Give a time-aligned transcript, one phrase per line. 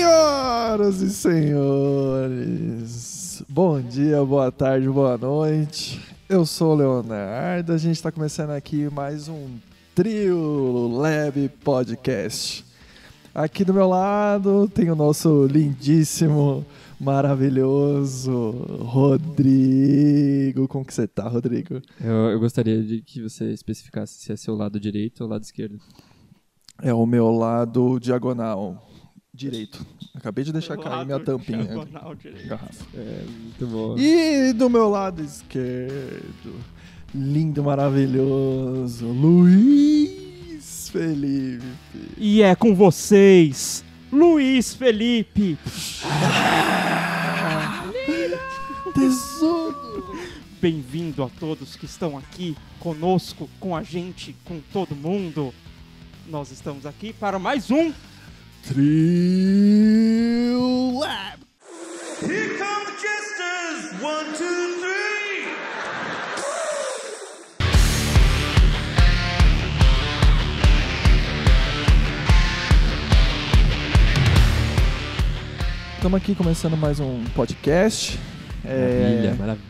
[0.00, 2.64] Senhoras e senhores,
[3.46, 6.00] bom dia, boa tarde, boa noite.
[6.26, 9.58] Eu sou o Leonardo, a gente está começando aqui mais um
[9.94, 12.64] Trio Lab Podcast.
[13.34, 16.64] Aqui do meu lado tem o nosso lindíssimo,
[16.98, 20.66] maravilhoso Rodrigo.
[20.66, 21.82] Como que você tá, Rodrigo?
[22.02, 25.78] Eu, eu gostaria de que você especificasse se é seu lado direito ou lado esquerdo.
[26.82, 28.89] É o meu lado diagonal
[29.40, 29.84] direito.
[30.14, 31.64] Acabei de deixar cair minha tampinha.
[31.64, 32.46] Diagonal direito.
[32.46, 32.84] Garrafa.
[32.94, 33.98] É, muito bom.
[33.98, 36.60] E do meu lado esquerdo,
[37.14, 41.64] lindo, maravilhoso, Luiz Felipe.
[42.18, 43.82] E é com vocês,
[44.12, 45.56] Luiz Felipe.
[48.92, 50.18] Tesouro.
[50.60, 55.54] Bem-vindo a todos que estão aqui conosco, com a gente, com todo mundo.
[56.28, 57.90] Nós estamos aqui para mais um
[59.60, 61.38] Trio Lab.
[62.20, 64.00] Here come the jesters!
[64.02, 65.48] One, two, three!
[75.96, 78.18] Estamos aqui começando mais um podcast.
[78.64, 79.64] Maravilha, É, maravilha.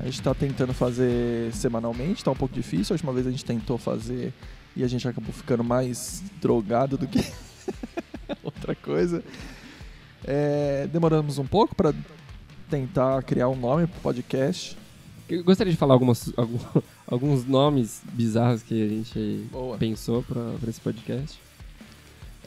[0.00, 2.92] a gente está tentando fazer semanalmente, está um pouco difícil.
[2.92, 4.32] A última vez a gente tentou fazer
[4.76, 7.20] e a gente acabou ficando mais drogado do que
[8.42, 9.22] outra coisa.
[10.24, 11.92] É, demoramos um pouco para
[12.70, 14.76] tentar criar um nome para o podcast.
[15.28, 16.58] Eu gostaria de falar algumas, algum-
[17.06, 19.76] alguns nomes bizarros que a gente Boa.
[19.78, 21.38] pensou pra, pra esse podcast.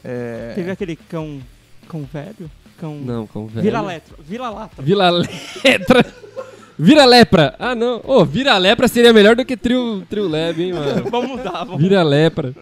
[0.04, 1.40] É, Teve aquele cão.
[1.88, 2.50] cão velho?
[2.78, 2.94] Cão.
[2.96, 3.62] Não, com velho.
[3.62, 4.16] Vira letra.
[4.22, 4.82] Vira lata.
[4.82, 6.06] Vira letra.
[6.78, 7.56] Vira lepra.
[7.58, 8.02] Ah, não.
[8.04, 11.10] Ô, vira lepra seria melhor do que trio, trio lab, hein, mano.
[11.10, 12.54] vamos mudar, vamos Vira lepra.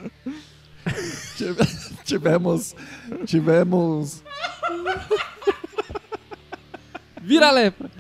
[2.05, 2.75] Tive- tivemos.
[3.27, 4.23] Tivemos.
[7.23, 7.91] Vira lepra.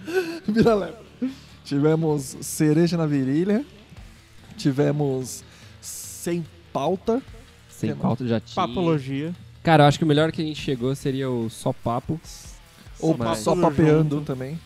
[0.46, 0.98] Vira leva.
[1.64, 3.64] Tivemos cereja na virilha.
[4.56, 5.42] Tivemos
[5.80, 7.22] sem pauta.
[7.70, 8.54] Sem pauta já tinha.
[8.54, 9.34] Papologia.
[9.62, 12.20] Cara, eu acho que o melhor que a gente chegou seria o só papo.
[13.00, 14.26] Ou Só só papeando junto.
[14.26, 14.58] também.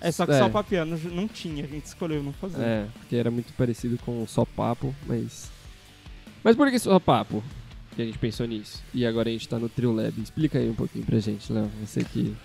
[0.00, 0.38] É só que É.
[0.38, 2.60] só papiano não tinha, a gente escolheu não fazer.
[2.62, 5.50] É, porque era muito parecido com o só papo, mas.
[6.42, 7.42] Mas por que só papo?
[7.96, 8.82] Que a gente pensou nisso.
[8.92, 10.20] E agora a gente tá no Trio Lab.
[10.20, 11.70] Explica aí um pouquinho pra gente, Léo.
[11.82, 12.36] Você que.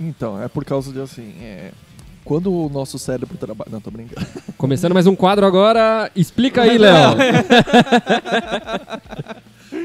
[0.00, 1.34] Então, é por causa de assim.
[1.40, 1.72] É,
[2.24, 3.70] quando o nosso cérebro trabalha.
[3.70, 4.24] Não, tô brincando.
[4.56, 6.08] Começando mais um quadro agora.
[6.14, 7.16] Explica aí, Léo.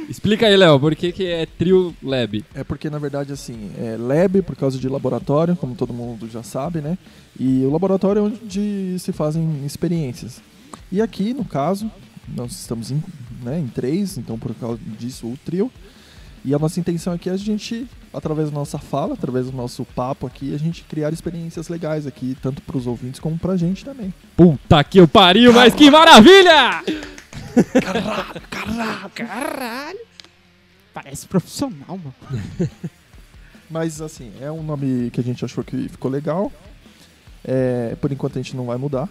[0.07, 2.43] Explica aí, Léo, por que, que é Trio Lab?
[2.53, 6.43] É porque, na verdade, assim, é lab por causa de laboratório, como todo mundo já
[6.43, 6.97] sabe, né?
[7.39, 10.41] E o laboratório é onde se fazem experiências.
[10.91, 11.91] E aqui, no caso,
[12.27, 13.01] nós estamos em,
[13.41, 15.71] né, em três, então por causa disso o trio.
[16.45, 19.83] E a nossa intenção aqui é a gente, através da nossa fala, através do nosso
[19.83, 23.83] papo aqui, a gente criar experiências legais aqui, tanto para os ouvintes como pra gente
[23.83, 24.13] também.
[24.35, 26.83] Puta que eu pariu, mas que maravilha!
[30.93, 32.15] Parece profissional, mano.
[33.69, 36.51] Mas, assim, é um nome que a gente achou que ficou legal.
[37.43, 39.09] É, por enquanto a gente não vai mudar.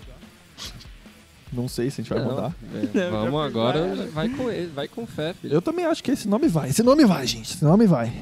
[1.52, 2.54] Não sei se a gente vai Não, mudar.
[2.74, 5.54] é, Já vamos agora, vai com ele, vai com fé, filho.
[5.54, 6.70] Eu também acho que esse nome vai.
[6.70, 7.54] Esse nome vai, gente.
[7.54, 8.12] Esse nome vai.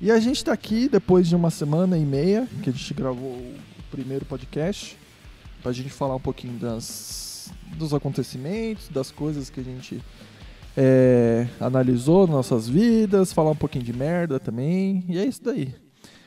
[0.00, 3.30] E a gente tá aqui depois de uma semana e meia que a gente gravou
[3.30, 3.54] o
[3.90, 4.98] primeiro podcast
[5.62, 10.02] pra gente falar um pouquinho das, dos acontecimentos, das coisas que a gente
[10.76, 15.04] é, analisou nas nossas vidas, falar um pouquinho de merda também.
[15.08, 15.72] E é isso daí.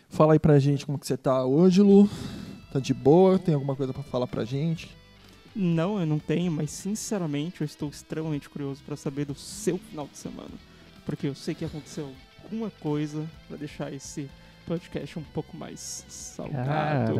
[0.09, 2.09] Fala aí pra gente como que você tá hoje, Lu.
[2.71, 3.37] Tá de boa?
[3.37, 4.89] Tem alguma coisa pra falar pra gente?
[5.55, 10.07] Não, eu não tenho, mas sinceramente eu estou extremamente curioso para saber do seu final
[10.11, 10.51] de semana.
[11.05, 12.11] Porque eu sei que aconteceu
[12.43, 14.29] alguma coisa para deixar esse
[14.67, 17.15] podcast um pouco mais salgado.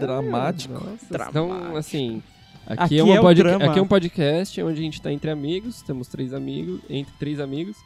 [0.00, 0.72] Dramático.
[0.74, 1.30] Nossa, Dramático.
[1.30, 2.22] Então, assim,
[2.66, 5.30] aqui, Aqui é, uma é pod- aqui é um podcast onde a gente tá entre
[5.30, 7.76] amigos, temos três amigos, entre três amigos,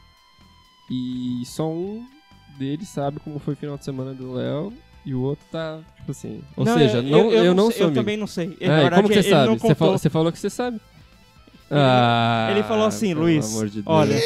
[0.91, 2.06] e só um
[2.58, 4.73] deles sabe como foi o final de semana do Léo,
[5.05, 7.87] e o outro tá, tipo assim, ou Não, seja, não, eu, não sei- sou Eu
[7.88, 8.00] amigo.
[8.00, 8.56] também não sei.
[8.61, 9.47] Ah, Na e verdade, como você ele sabe?
[9.49, 10.76] não Você falou, você falou que você sabe?
[11.70, 13.87] Ele- ah, ele falou assim, pelo Luiz, amor de Deus.
[13.87, 14.17] olha-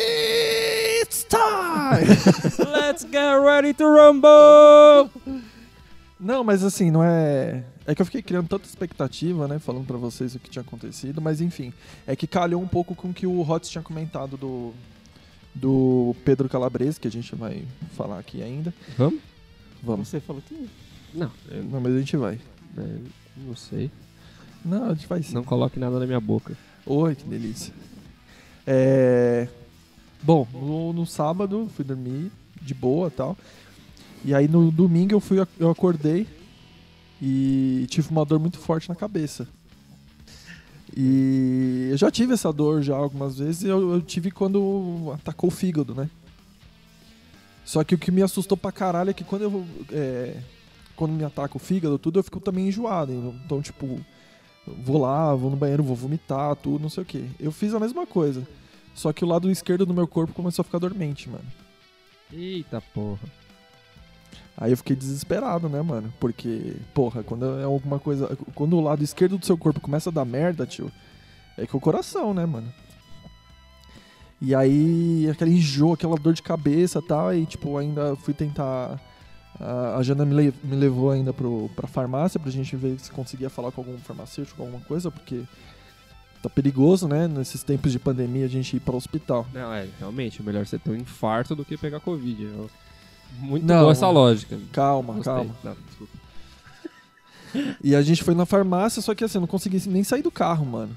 [1.03, 2.06] It's time!
[2.73, 5.11] Let's get ready to rumble!
[6.19, 7.65] Não, mas assim, não é.
[7.87, 9.59] É que eu fiquei criando tanta expectativa, né?
[9.59, 11.73] Falando pra vocês o que tinha acontecido, mas enfim.
[12.06, 14.73] É que calhou um pouco com o que o Hotz tinha comentado do.
[15.55, 17.62] Do Pedro Calabrese, que a gente vai
[17.97, 18.75] falar aqui ainda.
[18.99, 19.20] Vamos?
[19.85, 20.09] Vamos.
[20.09, 20.69] Você falou que
[21.13, 22.39] Não, eu Não, mas a gente vai.
[22.79, 22.99] é,
[23.37, 23.91] não sei.
[24.65, 25.35] Não, a gente vai sim.
[25.35, 26.57] Não coloque nada na minha boca.
[26.87, 27.73] Oi, que delícia.
[28.67, 29.47] É...
[30.23, 32.33] Bom, no, no sábado fui dormir
[32.63, 33.37] de boa e tal.
[34.25, 36.27] E aí no domingo eu fui, eu acordei
[37.21, 39.47] e tive uma dor muito forte na cabeça.
[40.97, 45.53] E eu já tive essa dor já algumas vezes, eu, eu tive quando atacou o
[45.53, 46.09] fígado, né?
[47.65, 49.67] Só que o que me assustou pra caralho é que quando eu.
[49.91, 50.37] é,
[50.95, 53.13] quando me ataca o fígado, tudo, eu fico também enjoado.
[53.45, 54.01] Então, tipo,
[54.67, 57.29] vou lá, vou no banheiro, vou vomitar, tudo, não sei o que.
[57.41, 58.47] Eu fiz a mesma coisa.
[58.95, 61.45] Só que o lado esquerdo do meu corpo começou a ficar dormente, mano.
[62.33, 63.29] Eita porra.
[64.57, 66.15] Aí eu fiquei desesperado, né, mano?
[66.21, 68.39] Porque, porra, quando é alguma coisa.
[68.55, 70.93] Quando o lado esquerdo do seu corpo começa a dar merda, tio,
[71.59, 72.73] é que é o coração, né, mano?
[74.44, 79.00] E aí, aquele enjoo, aquela dor de cabeça e tal, aí, tipo, ainda fui tentar.
[79.61, 83.49] A, Jana me, le- me levou ainda pro, pra farmácia pra gente ver se conseguia
[83.49, 85.43] falar com algum farmacêutico, alguma coisa, porque
[86.43, 89.46] tá perigoso, né, nesses tempos de pandemia, a gente ir para o hospital.
[89.55, 92.43] Não, é, realmente, é melhor você ter um infarto do que pegar Covid.
[92.43, 92.69] Eu-
[93.38, 93.81] Muito Não.
[93.81, 94.58] boa essa lógica.
[94.73, 95.32] Calma, Gostei.
[95.32, 95.55] calma.
[95.62, 95.76] Não.
[97.82, 100.31] E a gente foi na farmácia, só que assim, eu não consegui nem sair do
[100.31, 100.96] carro, mano.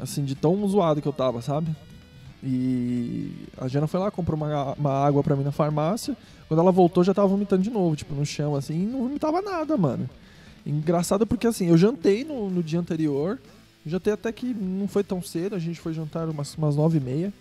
[0.00, 1.74] Assim, de tão zoado que eu tava, sabe?
[2.42, 6.16] E a Jana foi lá, comprou uma, uma água pra mim na farmácia.
[6.48, 9.42] Quando ela voltou, já tava vomitando de novo, tipo, no chão, assim, e não vomitava
[9.42, 10.08] nada, mano.
[10.64, 13.38] Engraçado porque, assim, eu jantei no, no dia anterior.
[13.84, 17.00] Jantei até que não foi tão cedo, a gente foi jantar umas, umas nove e
[17.00, 17.32] meia.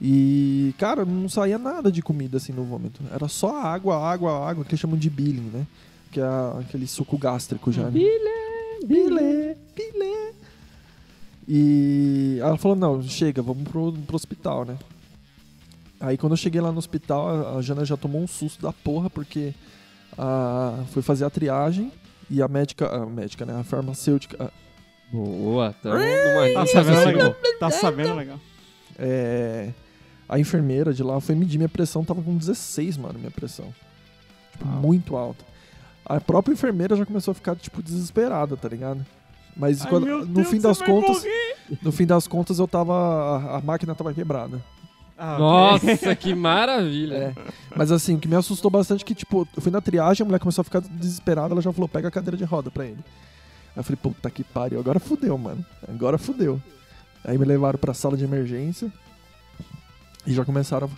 [0.00, 3.00] E, cara, não saía nada de comida, assim, no vômito.
[3.12, 5.66] Era só água, água, água, que eles chamam de billing, né?
[6.10, 6.24] Que é
[6.60, 7.90] aquele suco gástrico já, né?
[7.90, 10.32] Bilé, bilé.
[11.54, 14.76] E ela falou, não, chega, vamos pro, pro hospital, né?
[16.00, 19.08] Aí quando eu cheguei lá no hospital, a- Jana já tomou um susto da porra,
[19.08, 19.54] porque
[20.18, 21.92] a, foi fazer a triagem
[22.28, 23.58] e a médica, a médica, né?
[23.60, 24.52] A farmacêutica,
[25.12, 27.36] Boa, Tá linha sabendo legal.
[27.60, 28.40] Tá sabendo legal.
[28.98, 29.68] é,
[30.26, 33.66] a enfermeira de lá foi medir minha pressão, tava com 16, mano, minha pressão.
[34.52, 34.68] Tipo, Ah.
[34.70, 35.44] muito alta.
[36.06, 39.04] A própria enfermeira já começou a ficar, tipo, desesperada, tá ligado?
[39.56, 41.56] Mas Ai, quando- no Deus, fim das contas, morrer.
[41.82, 44.60] no fim das contas eu tava, a, a máquina tava quebrada.
[45.18, 45.38] Ah.
[45.38, 47.14] Nossa, que maravilha.
[47.14, 47.34] É.
[47.76, 50.26] Mas assim, o que me assustou bastante é que, tipo, eu fui na triagem, a
[50.26, 52.98] mulher começou a ficar desesperada, ela já falou, pega a cadeira de roda pra ele.
[52.98, 55.64] Aí eu falei, puta que pariu, agora fudeu, mano.
[55.88, 56.60] Agora fudeu.
[57.24, 58.90] Aí me levaram pra sala de emergência
[60.26, 60.90] e já começaram.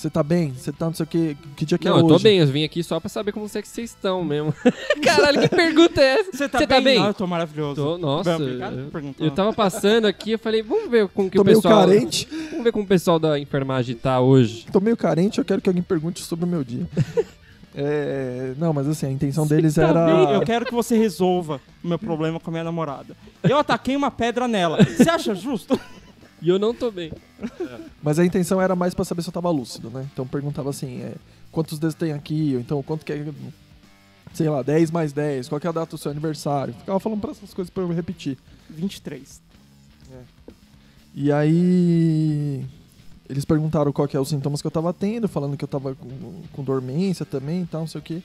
[0.00, 0.54] Você tá bem?
[0.56, 1.36] Você tá não sei o que?
[1.54, 2.14] Que dia que Não, é eu hoje?
[2.14, 4.54] tô bem, eu vim aqui só pra saber como é que vocês estão mesmo.
[5.04, 6.32] Caralho, que pergunta é essa?
[6.32, 6.98] Você tá, tá bem?
[6.98, 7.74] Não, eu tô maravilhoso.
[7.74, 9.24] Tô, nossa, Bem, obrigado por eu, perguntar.
[9.24, 11.80] eu tava passando aqui, eu falei, vamos ver com que Tô o meio pessoal.
[11.86, 12.26] carente.
[12.50, 14.64] Vamos ver como o pessoal da enfermagem tá hoje.
[14.72, 16.88] Tô meio carente, eu quero que alguém pergunte sobre o meu dia.
[17.74, 20.06] É, não, mas assim, a intenção deles Tá era.
[20.06, 23.14] bem, eu quero que você resolva o meu problema com a minha namorada.
[23.42, 24.78] Eu ataquei uma pedra nela.
[24.82, 25.78] Você acha justo?
[26.42, 27.12] E eu não tô bem.
[28.02, 30.08] Mas a intenção era mais pra saber se eu tava lúcido, né?
[30.12, 31.14] Então perguntava assim, é,
[31.52, 32.52] quantos dedos tem aqui?
[32.54, 33.26] Ou então quanto que é,
[34.32, 36.74] sei lá, 10 mais 10, qual que é a data do seu aniversário?
[36.74, 38.38] Ficava falando pra essas coisas pra eu repetir.
[38.70, 39.42] 23.
[41.14, 42.64] E aí
[43.28, 45.94] eles perguntaram qual que é os sintomas que eu tava tendo, falando que eu tava
[45.94, 48.22] com, com dormência também e tal, não sei o quê.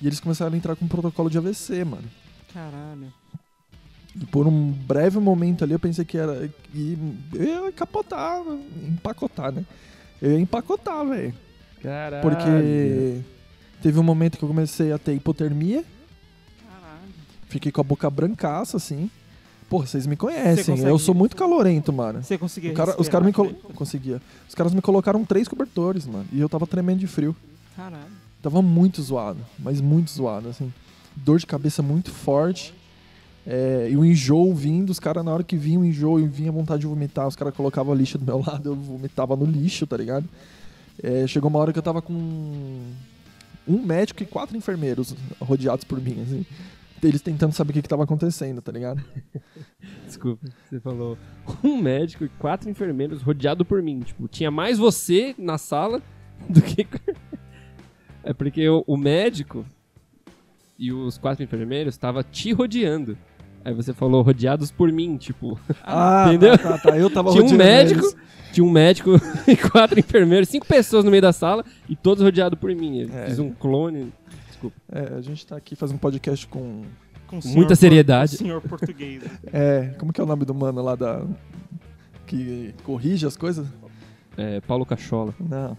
[0.00, 2.04] E eles começaram a entrar com um protocolo de AVC, mano.
[2.52, 3.12] Caralho.
[4.30, 6.48] Por um breve momento ali eu pensei que era.
[6.72, 6.98] que
[7.34, 8.40] eu ia capotar,
[8.88, 9.64] empacotar, né?
[10.22, 11.34] Eu ia empacotar, velho.
[11.82, 12.22] Caralho.
[12.22, 13.20] Porque
[13.82, 15.84] teve um momento que eu comecei a ter hipotermia,
[16.66, 17.02] Caralho.
[17.48, 19.10] fiquei com a boca brancaça, assim.
[19.68, 22.22] Porra, vocês me conhecem, eu sou muito calorento, mano.
[22.22, 24.22] Você conseguia cara- os caras me colo- conseguia.
[24.48, 26.24] Os caras me colocaram três cobertores, mano.
[26.32, 27.34] E eu tava tremendo de frio.
[27.76, 28.04] Caralho.
[28.40, 30.72] Tava muito zoado, mas muito zoado, assim.
[31.16, 32.72] Dor de cabeça muito forte.
[33.46, 36.50] É, e o enjoo vindo, os caras, na hora que vinha o enjoo e vinha
[36.50, 39.96] vontade de vomitar, os caras colocavam lixo do meu lado, eu vomitava no lixo, tá
[39.96, 40.28] ligado?
[41.00, 42.12] É, chegou uma hora que eu tava com
[43.68, 46.46] um médico e quatro enfermeiros rodeados por mim, assim.
[47.02, 49.04] Eles tentando saber o que, que tava acontecendo, tá ligado?
[50.06, 51.16] Desculpa, você falou
[51.62, 54.00] um médico e quatro enfermeiros rodeado por mim.
[54.00, 56.02] Tipo, tinha mais você na sala
[56.48, 56.86] do que.
[58.24, 59.64] É porque o, o médico
[60.78, 63.16] e os quatro enfermeiros estavam te rodeando.
[63.66, 65.58] Aí você falou rodeados por mim, tipo.
[65.82, 66.56] Ah, Entendeu?
[66.56, 66.96] Tá, tá, tá.
[66.96, 68.16] Eu tava Tinha um médico, eles.
[68.52, 69.10] tinha um médico
[69.48, 73.00] e quatro enfermeiros, cinco pessoas no meio da sala e todos rodeados por mim.
[73.00, 73.26] Eu É.
[73.26, 74.12] fiz um clone.
[74.46, 74.76] Desculpa.
[74.92, 76.82] É, a gente tá aqui fazendo um podcast com.
[77.26, 78.36] Com muita seriedade.
[78.36, 79.24] o senhor português.
[79.52, 81.24] É, como que é o nome do mano lá da.
[82.24, 83.66] que corrige as coisas?
[84.36, 85.34] É, Paulo Cachola.
[85.40, 85.76] Não.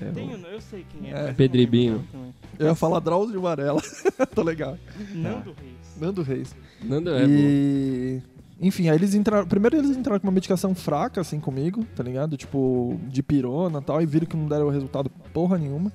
[0.00, 1.28] É, Tem, o- um- eu sei quem é.
[1.28, 1.32] É.
[1.32, 2.04] Pedribinho.
[2.12, 2.34] também.
[2.58, 3.80] Eu ia falar Drauzio Varela.
[4.34, 4.76] tá legal.
[5.14, 5.96] Nando Reis.
[6.00, 6.56] Nando Reis.
[6.82, 7.32] Nando é bom.
[7.32, 8.22] e.
[8.60, 9.46] Enfim, aí eles entraram.
[9.46, 12.36] Primeiro eles entraram com uma medicação fraca, assim, comigo, tá ligado?
[12.36, 15.92] Tipo, de pirona e tal, e viram que não deram resultado porra nenhuma.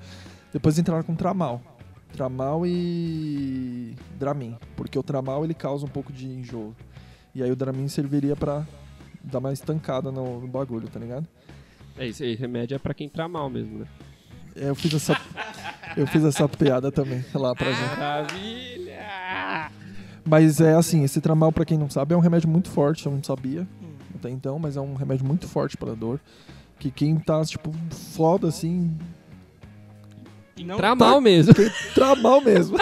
[0.51, 1.62] Depois entraram com Tramal.
[2.13, 4.55] Tramal e Dramin.
[4.75, 6.74] Porque o Tramal ele causa um pouco de enjoo.
[7.36, 8.65] E aí o Dramin serviria pra
[9.24, 11.27] dar mais estancada no, no bagulho, tá ligado?
[11.97, 13.85] É isso aí, remédio é pra quem tá mal mesmo, né?
[14.55, 15.19] É, eu fiz essa.
[15.97, 17.97] eu fiz essa piada também lá pra gente.
[17.97, 19.71] Maravilha!
[20.25, 23.12] Mas é assim, esse Tramal, pra quem não sabe, é um remédio muito forte, eu
[23.12, 23.93] não sabia Hum.
[24.15, 26.19] até então, mas é um remédio muito forte pra dor.
[26.79, 27.73] Que quem tá, tipo,
[28.13, 28.95] foda assim,
[30.63, 31.53] não Pra mal mesmo.
[31.93, 32.77] Tramal mesmo.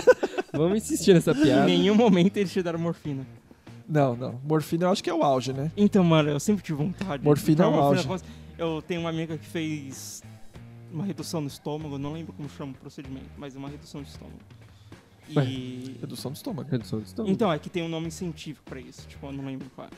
[0.54, 1.66] Vamos insistir nessa em piada.
[1.66, 3.26] nenhum momento eles te deram morfina.
[3.88, 4.40] Não, não.
[4.44, 5.72] Morfina eu acho que é o auge, né?
[5.76, 7.24] Então, mano, eu sempre tive vontade.
[7.24, 8.08] Morfina de é o tomar auge.
[8.08, 8.32] morfina.
[8.62, 10.22] Eu tenho uma amiga que fez
[10.92, 14.10] uma redução no estômago, não lembro como chama o procedimento, mas é uma redução de
[14.10, 14.38] estômago.
[15.36, 15.46] Ué.
[15.46, 15.98] E.
[16.00, 16.70] Redução do estômago.
[16.70, 17.34] Redução de estômago.
[17.34, 19.90] Então, é que tem um nome científico pra isso, tipo, eu não lembro qual é.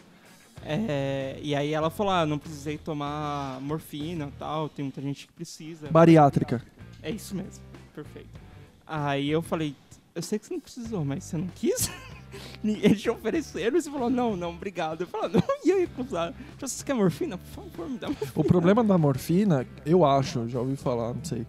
[0.66, 5.28] É, e aí ela falou, ah, não precisei tomar morfina e tal, tem muita gente
[5.28, 5.90] que precisa.
[5.92, 6.64] Bariátrica.
[7.02, 7.62] É isso mesmo,
[7.94, 8.40] perfeito.
[8.88, 9.76] Aí eu falei,
[10.16, 11.92] eu sei que você não precisou, mas você não quis?
[12.64, 15.02] Eles te ofereceram e você falou, não, não, obrigado.
[15.02, 16.34] Eu falei, não ia recusar.
[16.60, 17.38] Você quer morfina?
[17.38, 18.32] Por favor, me dá morfina.
[18.36, 21.46] O problema da morfina, eu acho, já ouvi falar, não sei,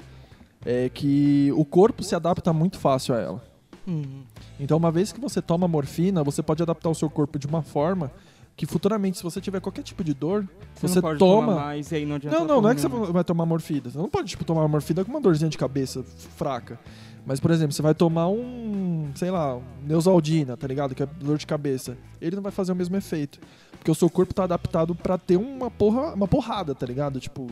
[0.64, 3.45] é que o corpo se adapta muito fácil a ela.
[3.87, 4.23] Hum,
[4.59, 7.62] Então, uma vez que você toma morfina, você pode adaptar o seu corpo de uma
[7.62, 8.11] forma
[8.57, 11.17] que futuramente, se você tiver qualquer tipo de dor, você, você, toma.
[11.19, 13.91] tomar mais e aí não adianta Não, não, não é que você vai tomar morfina.
[13.91, 16.05] Você não pode, tipo, tomar morfina com uma dorzinha de cabeça
[16.37, 16.79] fraca.
[17.26, 20.95] Mas, por exemplo, você vai tomar um, sei lá, um Neusaldina, tá ligado?
[20.95, 21.97] Que é dor de cabeça.
[22.21, 23.40] Ele não vai fazer o mesmo efeito.
[23.73, 27.19] Porque o seu corpo tá adaptado pra ter uma, porra, uma porrada, tá ligado?
[27.21, 27.47] Tipo,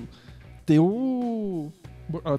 [0.67, 1.71] ter o...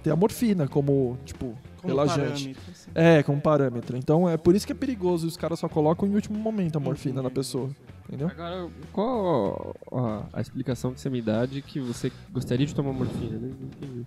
[0.04, 2.54] Ter a morfina como, tipo, como relaxante.
[2.54, 2.92] parâmetro, assim.
[2.94, 3.98] É, como parâmetro.
[3.98, 5.26] Então, é por isso que é perigoso.
[5.26, 7.70] e Os caras só colocam em último momento a morfina na pessoa.
[8.08, 8.28] Entendeu?
[8.28, 12.94] Agora, qual a, a explicação que você me dá de que você gostaria de tomar
[12.94, 13.40] morfina?
[13.40, 13.52] né?
[13.60, 14.06] Não entendi.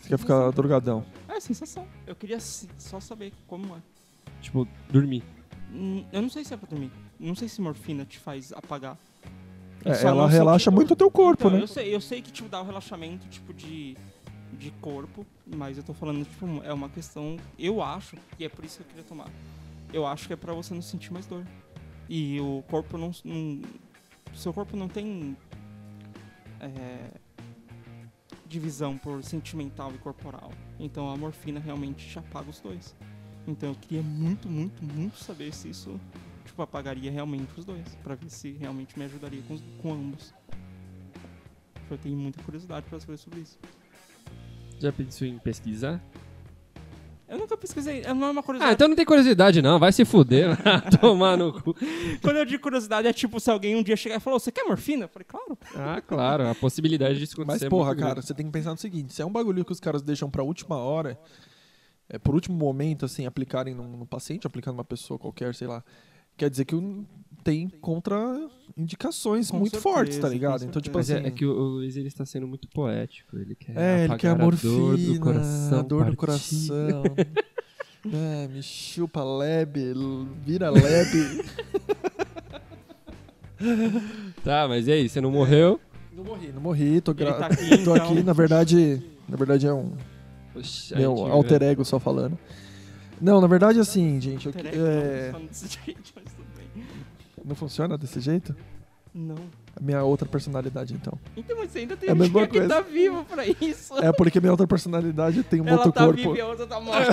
[0.00, 1.04] Você quer ficar drogadão.
[1.34, 1.86] É sensação.
[2.06, 3.80] Eu queria só saber como é.
[4.40, 5.22] Tipo, dormir.
[5.72, 6.92] Hum, Eu não sei se é pra dormir.
[7.18, 8.96] Não sei se morfina te faz apagar.
[9.84, 11.62] É, ela relaxa muito o teu corpo, Então, né?
[11.62, 13.96] Eu sei, eu sei que tipo, dá o relaxamento tipo de,
[14.52, 17.36] de corpo, mas eu tô falando, tipo, é uma questão.
[17.58, 19.28] Eu acho, e é por isso que eu queria tomar.
[19.92, 21.44] Eu acho que é pra você não sentir mais dor.
[22.08, 23.10] E o corpo não.
[23.24, 23.60] não
[24.34, 25.36] seu corpo não tem.
[26.60, 27.10] é,
[28.46, 30.50] divisão por sentimental e corporal.
[30.78, 32.94] Então a morfina realmente te apaga os dois.
[33.46, 36.00] Então eu queria muito, muito, muito saber se isso
[36.44, 37.94] tipo, apagaria realmente os dois.
[38.02, 40.32] Pra ver se realmente me ajudaria com, com ambos.
[41.90, 43.58] Eu tenho muita curiosidade pra saber sobre isso.
[44.80, 46.02] Já pensou em pesquisar?
[47.26, 48.74] Eu nunca pesquisei, é- não é uma Ah, curiosidade.
[48.74, 50.48] então não tem curiosidade não, vai se fuder.
[51.00, 51.74] Tomar no cu.
[52.22, 54.64] Quando eu digo curiosidade, é tipo se alguém um dia chegar e falar, você quer
[54.64, 55.04] morfina?
[55.04, 55.58] Eu falei, claro.
[55.74, 58.26] Ah, claro, a possibilidade disso Mas, acontecer é porra, muito cara, grande.
[58.26, 60.42] você tem que pensar no seguinte: se é um bagulho que os caras deixam pra
[60.42, 61.18] última hora,
[62.08, 65.82] é, por último momento, assim, aplicarem num, num paciente, aplicando numa pessoa qualquer, sei lá,
[66.36, 67.06] quer dizer que um-
[67.44, 70.64] tem contraindicações Com muito certeza, forte, tá ligado?
[70.64, 71.22] Então, tipo Mas assim.
[71.22, 73.38] é, é que o, Luiz ele está sendo muito poético.
[73.38, 75.78] Ele quer É, ele quer a apagar morfina, dor do coração.
[75.78, 76.16] a dor do partido.
[76.16, 77.02] coração.
[78.12, 79.92] é, me chupa lebe,
[80.44, 81.44] vira lebe.
[84.42, 85.80] Tá, mas e aí, você não morreu?
[86.12, 87.34] não morri, não morri, tô, Ele gra...
[87.34, 87.94] tá aqui, tô então.
[87.94, 89.92] aqui, na verdade, na verdade é um
[90.54, 92.38] Oxi, a meu alter ego só falando.
[93.20, 94.52] Não, na verdade assim, gente, eu,
[94.86, 95.32] é,
[97.44, 98.54] não funciona desse jeito?
[99.14, 99.36] Não.
[99.76, 101.16] A minha outra personalidade, então.
[101.36, 102.68] Então, mas você ainda tem É a alguém mesma que coisa.
[102.74, 103.96] tá vivo pra isso.
[104.02, 106.16] É porque minha outra personalidade tem um Ela outro tá corpo.
[106.20, 107.12] viva e a outra tá morta.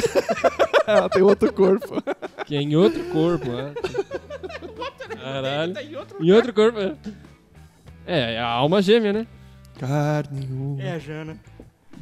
[0.88, 2.02] Ela tem outro corpo.
[2.46, 3.74] Que é em outro corpo, né?
[5.22, 5.74] Caralho.
[5.74, 6.96] Tá em outro Em outro corpo, é.
[8.08, 9.28] É, é a alma gêmea, né?
[9.80, 10.48] Carne.
[10.52, 10.82] uma.
[10.82, 11.38] É a Jana.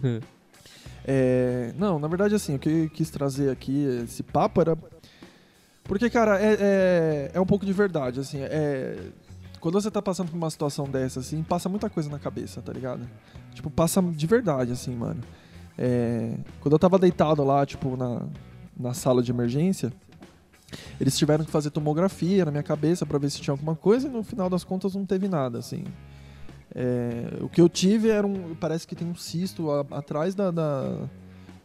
[1.11, 4.77] É, não, na verdade, assim, o que eu quis trazer aqui, esse papo era.
[5.89, 8.37] Porque, cara, é, é, é um pouco de verdade, assim.
[8.41, 8.95] É,
[9.59, 12.71] quando você tá passando por uma situação dessa, assim, passa muita coisa na cabeça, tá
[12.71, 13.09] ligado?
[13.55, 15.19] Tipo, passa de verdade, assim, mano.
[15.75, 18.21] É, quando eu tava deitado lá, tipo, na,
[18.79, 19.91] na sala de emergência,
[21.01, 24.11] eles tiveram que fazer tomografia na minha cabeça pra ver se tinha alguma coisa e
[24.11, 25.83] no final das contas não teve nada, assim.
[26.75, 28.53] É, o que eu tive era um.
[28.53, 30.97] Parece que tem um cisto a- atrás da, da,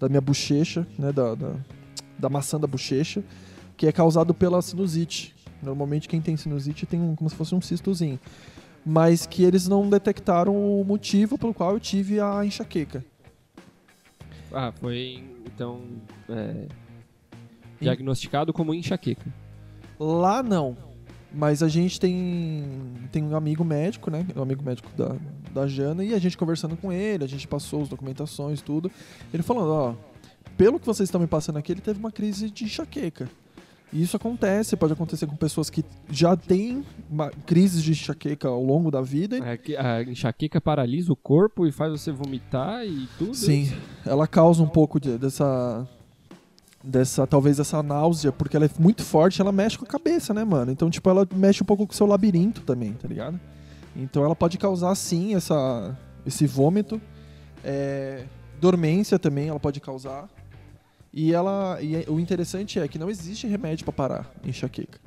[0.00, 1.12] da minha bochecha, né?
[1.12, 1.52] Da, da,
[2.18, 3.22] da maçã da bochecha,
[3.76, 5.34] que é causado pela sinusite.
[5.62, 8.18] Normalmente quem tem sinusite tem um, como se fosse um cistozinho.
[8.84, 13.04] Mas que eles não detectaram o motivo pelo qual eu tive a enxaqueca.
[14.52, 15.80] Ah, foi então
[16.28, 16.66] é,
[17.80, 19.32] diagnosticado como enxaqueca.
[19.98, 20.76] Lá não.
[21.32, 22.64] Mas a gente tem,
[23.10, 24.24] tem um amigo médico, né?
[24.36, 25.16] Um amigo médico da,
[25.52, 28.88] da Jana, e a gente conversando com ele, a gente passou as documentações, tudo.
[29.32, 29.94] Ele falando, ó,
[30.56, 33.28] pelo que vocês estão me passando aqui, ele teve uma crise de enxaqueca.
[33.94, 38.60] E isso acontece, pode acontecer com pessoas que já têm uma crises de enxaqueca ao
[38.62, 39.36] longo da vida.
[39.38, 43.34] É que A enxaqueca paralisa o corpo e faz você vomitar e tudo.
[43.34, 43.72] Sim,
[44.04, 45.88] ela causa um pouco de- dessa
[46.82, 50.44] dessa talvez essa náusea, porque ela é muito forte, ela mexe com a cabeça, né,
[50.44, 50.70] mano?
[50.70, 53.40] Então, tipo, ela mexe um pouco com o seu labirinto também, tá ligado?
[53.96, 55.96] Então, ela pode causar sim essa
[56.26, 57.00] esse vômito,
[57.62, 58.24] é,
[58.60, 60.28] dormência também, ela pode causar.
[61.16, 64.98] E ela e é- o interessante é que não existe remédio pra parar enxaqueca.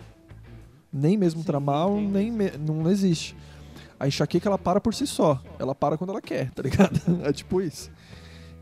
[0.91, 3.35] Nem mesmo Sim, tramal, nem me- não existe.
[3.99, 5.41] A enxaqueca ela para por si só.
[5.59, 6.97] Ela para quando ela quer, tá ligado?
[7.27, 7.91] É tipo isso.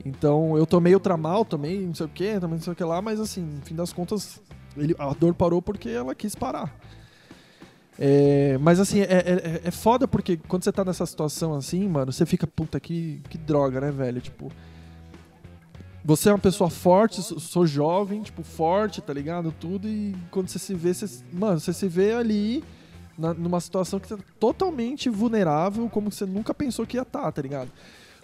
[0.03, 2.83] Então eu tomei o tramal, tomei não sei o que, tomei não sei o que
[2.83, 4.41] lá, mas assim, no fim das contas,
[4.75, 6.75] ele, a dor parou porque ela quis parar.
[7.97, 12.11] É, mas assim, é, é, é foda porque quando você tá nessa situação assim, mano,
[12.11, 14.19] você fica, puta, que, que droga, né, velho?
[14.19, 14.51] Tipo,
[16.07, 19.51] você é uma pessoa forte, sou, jovem, tipo, forte, tá ligado?
[19.59, 22.63] Tudo, e quando você se vê, você, mano, você se vê ali
[23.17, 27.31] na- numa situação que você tá totalmente vulnerável, como você nunca pensou que ia estar,
[27.31, 27.71] tá ligado?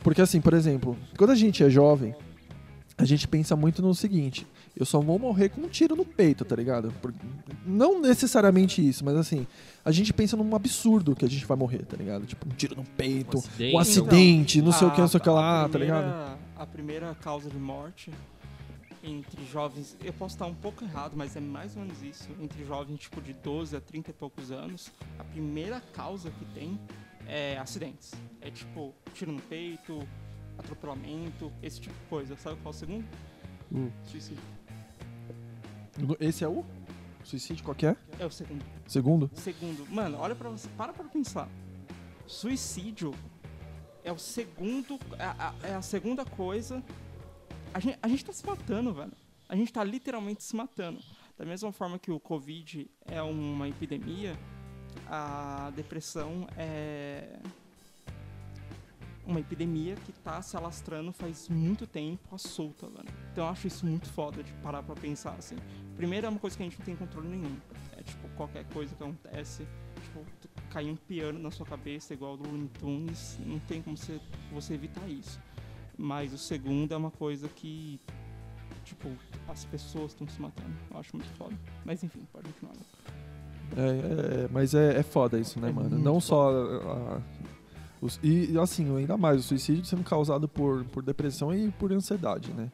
[0.04, 2.14] Porque assim, por exemplo, quando a gente é jovem,
[2.98, 4.46] a gente pensa muito no seguinte:
[4.76, 6.92] eu só vou morrer com um tiro no peito, tá ligado?
[7.02, 7.14] Por-
[7.66, 9.46] não necessariamente isso, mas assim,
[9.84, 12.26] a gente pensa num absurdo que a gente vai morrer, tá ligado?
[12.26, 13.76] Tipo, um tiro no peito, acidente.
[13.76, 16.00] um acidente, não sei o que, A- não sei o que a lá, tá primeira-
[16.02, 16.40] ligado?
[16.58, 18.12] A primeira causa de morte
[19.04, 22.30] entre jovens, eu posso estar um pouco errado, mas é mais ou menos isso.
[22.40, 26.80] Entre jovens, tipo, de 12 a 30 e poucos anos, a primeira causa que tem
[27.28, 28.12] é acidentes.
[28.40, 30.00] É tipo, tiro no peito,
[30.58, 32.36] atropelamento, esse tipo de coisa.
[32.38, 33.06] Sabe qual é o segundo?
[33.74, 33.90] Hum.
[34.06, 34.44] Suicídio.
[36.20, 36.64] Esse é o
[37.24, 37.98] suicídio qualquer?
[38.20, 38.66] É o segundo.
[38.88, 39.32] Segundo?
[39.36, 41.50] Segundo, mano, olha pra você, para pra pensar.
[42.26, 43.14] Suicídio
[44.04, 46.84] é o segundo, é a, é a segunda coisa.
[47.74, 49.12] A gente, a gente tá se matando, velho.
[49.48, 51.00] A gente tá literalmente se matando.
[51.38, 54.38] Da mesma forma que o Covid é uma epidemia,
[55.08, 57.40] a depressão é
[59.32, 63.08] uma epidemia que tá se alastrando faz muito tempo à solta, velho.
[63.32, 65.56] Então eu acho isso muito foda de parar pra pensar, assim.
[65.98, 67.56] Primeiro é uma coisa que a gente não tem controle nenhum.
[67.98, 69.68] É tipo, qualquer coisa que acontece,
[70.04, 70.26] tipo,
[70.70, 74.20] cair um piano na sua cabeça igual do Looney Tunes, não tem como você,
[74.52, 75.40] você evitar isso.
[75.98, 78.00] Mas o segundo é uma coisa que,
[78.84, 79.10] tipo,
[79.48, 80.74] as pessoas estão se matando.
[80.92, 81.56] Eu acho muito foda.
[81.86, 82.74] Mas enfim, pode continuar.
[83.78, 85.98] É, é, mas é, é foda isso, né, É mano?
[85.98, 86.50] Não só.
[86.50, 87.22] a- a-
[88.02, 92.52] os- e assim, ainda mais, o suicídio sendo causado por, por depressão e por ansiedade,
[92.52, 92.70] né?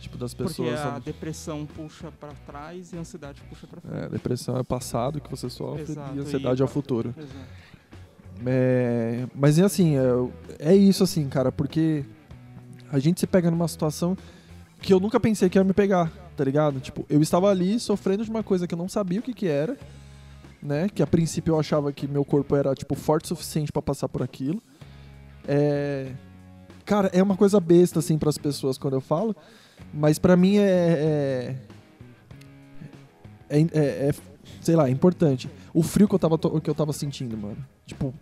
[0.00, 0.78] Tipo, das Porque pessoas.
[0.80, 1.04] a sabe?
[1.06, 4.04] depressão puxa pra trás e a ansiedade puxa pra frente.
[4.04, 7.14] É, depressão é o passado que você sofre Exato, e ansiedade e- é o futuro.
[7.16, 7.64] Exato.
[8.46, 12.04] É, mas é assim, é, é isso assim, cara, porque
[12.92, 14.16] a gente se pega numa situação
[14.82, 16.80] que eu nunca pensei que ia me pegar, tá ligado?
[16.80, 19.46] Tipo, eu estava ali sofrendo de uma coisa que eu não sabia o que que
[19.46, 19.78] era,
[20.64, 20.88] né?
[20.88, 24.08] Que a princípio eu achava que meu corpo era, tipo, forte o suficiente pra passar
[24.08, 24.62] por aquilo.
[25.46, 26.10] É...
[26.84, 29.36] Cara, é uma coisa besta, assim, pras pessoas quando eu falo,
[29.92, 31.56] mas pra mim é...
[33.48, 34.14] É, é, é- é,
[34.60, 35.48] sei lá, é importante.
[35.72, 37.56] O frio que eu, tava, to- que eu tava sentindo, mano.
[37.86, 38.12] Tipo,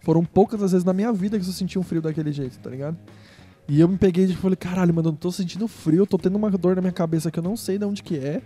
[0.00, 2.68] foram poucas as vezes na minha vida que eu senti um frio daquele jeito, tá
[2.70, 2.96] ligado?
[3.68, 6.18] E eu me peguei e falei, caralho, mano, eu não tô sentindo frio, eu tô
[6.18, 8.42] tendo uma dor na minha cabeça que eu não sei de onde que é.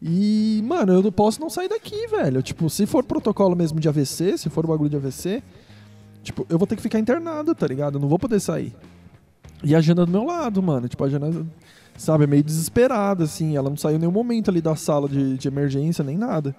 [0.00, 2.40] E, mano, eu não posso não sair daqui, velho.
[2.42, 5.42] Tipo, se for protocolo mesmo de AVC, se for bagulho de AVC,
[6.22, 7.96] tipo, eu vou ter que ficar internado, tá ligado?
[7.96, 8.74] Eu não vou poder sair.
[9.62, 10.88] E a Jana do meu lado, mano.
[10.88, 11.44] Tipo, a Jana,
[11.96, 13.56] sabe, é meio desesperada, assim.
[13.56, 16.54] Ela não saiu em nenhum momento ali da sala de, de emergência, nem nada.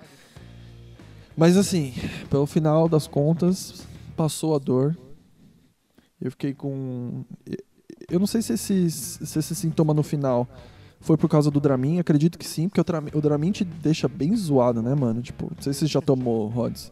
[1.35, 1.93] Mas assim,
[2.29, 4.97] pelo final das contas, passou a dor.
[6.19, 7.23] Eu fiquei com.
[8.09, 10.45] Eu não sei se esse, se esse sintoma no final
[10.99, 14.07] foi por causa do Dramin, acredito que sim, porque o Dramin, o Dramin te deixa
[14.07, 15.21] bem zoado, né, mano?
[15.21, 16.91] Tipo, não sei se você já tomou, Rods.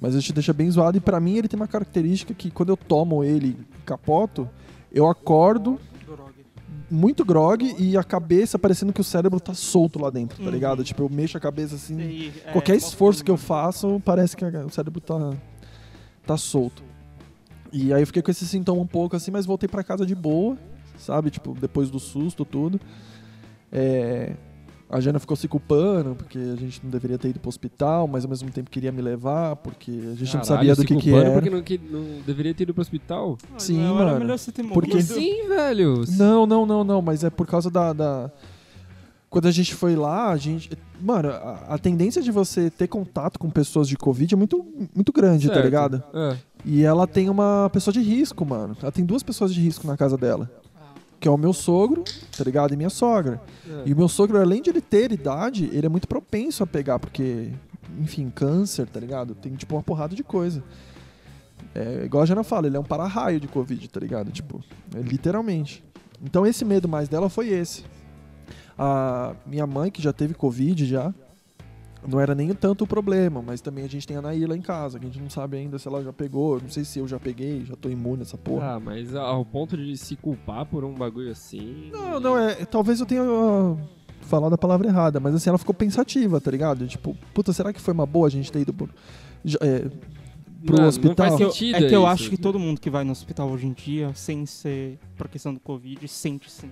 [0.00, 2.70] Mas ele te deixa bem zoado e pra mim ele tem uma característica que quando
[2.70, 3.56] eu tomo ele
[3.86, 4.48] capoto,
[4.90, 5.78] eu acordo
[6.90, 10.50] muito grog e a cabeça parecendo que o cérebro tá solto lá dentro, tá Uhum.
[10.50, 10.84] ligado?
[10.84, 12.30] Tipo, eu mexo a cabeça assim.
[12.44, 15.32] É, Qualquer esforço que eu faço, parece que o cérebro tá,
[16.26, 16.82] tá solto.
[17.72, 20.14] E aí eu fiquei com esse sintoma um pouco assim, mas voltei pra casa de
[20.14, 20.58] boa,
[21.02, 21.30] sabe?
[21.30, 22.80] Tipo, depois do susto, tudo.
[23.70, 24.32] É,
[24.90, 28.24] A Jana ficou se culpando, porque a gente não deveria ter ido pro hospital, mas
[28.24, 31.14] ao mesmo tempo queria me levar, porque a gente não Caralho, sabia do que que
[31.14, 31.32] era.
[31.32, 33.38] porque não, que não deveria ter ido pro hospital?
[33.54, 34.18] Ah, Sim, não, Era mano.
[34.20, 36.04] melhor você ter Porque- assim, velho?
[36.18, 37.92] Não, não, não, não, mas é por causa da.
[37.94, 38.30] da-
[39.30, 40.70] Quando a gente foi lá, a gente.
[41.00, 44.62] Mano, a, a tendência de você ter contato com pessoas de Covid é muito,
[44.94, 45.64] muito grande, tá Certo.
[45.64, 46.02] ligado?
[46.12, 46.36] É.
[46.66, 48.76] E ela tem uma pessoa de risco, mano.
[48.82, 50.50] Ela tem duas pessoas de risco na casa dela.
[51.22, 52.02] Que é o meu sogro,
[52.36, 52.74] tá ligado?
[52.74, 53.40] E minha sogra.
[53.64, 53.84] É.
[53.86, 56.98] E o meu sogro, além de ele ter idade, ele é muito propenso a pegar,
[56.98, 57.52] porque,
[58.00, 59.36] enfim, câncer, tá ligado?
[59.36, 60.64] Tem, tipo, uma porrada de coisa.
[61.72, 64.32] É, igual a Jana fala, ele é um para-raio de Covid, tá ligado?
[64.32, 64.64] Tipo,
[64.96, 65.84] é, literalmente.
[66.20, 67.84] Então esse medo mais dela foi esse.
[68.76, 71.14] A minha mãe, que já teve Covid já,
[72.06, 74.98] não era nem tanto o problema, mas também a gente tem a Naila em casa,
[74.98, 77.18] que a gente não sabe ainda se ela já pegou, não sei se eu já
[77.20, 78.74] peguei, já tô imune a essa porra.
[78.74, 81.90] Ah, mas ao ponto de se culpar por um bagulho assim.
[81.92, 82.64] Não, não, é.
[82.64, 83.78] Talvez eu tenha uh,
[84.22, 86.86] falado a palavra errada, mas assim, ela ficou pensativa, tá ligado?
[86.86, 88.88] Tipo, puta, será que foi uma boa a gente ter ido pro,
[89.44, 89.80] já- é,
[90.64, 91.14] pro Não, não hospital?
[91.16, 92.06] faz É que eu, sentido é que eu isso.
[92.10, 95.52] acho que todo mundo que vai no hospital hoje em dia, sem ser por questão
[95.54, 96.70] do Covid, sente sim.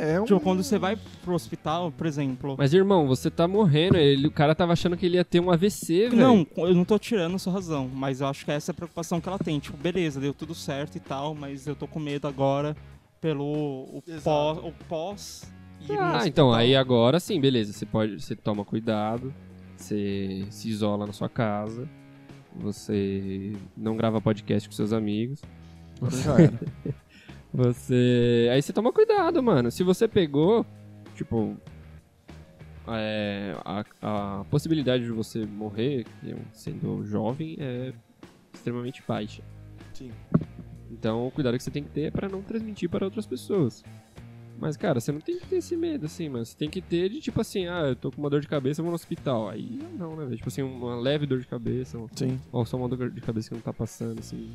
[0.00, 0.24] É, é um...
[0.24, 2.54] Tipo, quando você vai pro hospital, por exemplo.
[2.56, 3.98] Mas, irmão, você tá morrendo.
[3.98, 6.16] Ele, o cara tava achando que ele ia ter um AVC, velho.
[6.16, 8.74] Não, eu não tô tirando a sua razão, mas eu acho que essa é a
[8.74, 9.58] preocupação que ela tem.
[9.58, 12.74] Tipo, beleza, deu tudo certo e tal, mas eu tô com medo agora
[13.20, 14.22] pelo o Exato.
[14.24, 15.52] pós, o pós
[15.98, 17.72] Ah, então, aí agora sim, beleza.
[17.72, 18.20] Você pode.
[18.20, 19.34] Você toma cuidado.
[19.76, 21.86] Você se isola na sua casa.
[22.56, 25.42] Você não grava podcast com seus amigos.
[26.24, 26.60] Já era.
[27.52, 28.48] Você.
[28.52, 29.70] Aí você toma cuidado, mano.
[29.70, 30.64] Se você pegou,
[31.16, 31.56] tipo.
[32.88, 36.06] é, a, a possibilidade de você morrer
[36.52, 37.92] sendo jovem é
[38.52, 39.42] extremamente baixa.
[39.92, 40.10] Sim.
[40.90, 43.84] Então, o cuidado que você tem que ter é pra não transmitir para outras pessoas.
[44.58, 46.44] Mas, cara, você não tem que ter esse medo, assim, mano.
[46.44, 48.80] Você tem que ter de, tipo assim, ah, eu tô com uma dor de cabeça,
[48.80, 49.48] eu vou no hospital.
[49.48, 50.36] Aí não, né, velho?
[50.36, 52.38] Tipo assim, uma leve dor de cabeça, Sim.
[52.52, 54.50] ou só uma dor de cabeça que não tá passando, assim,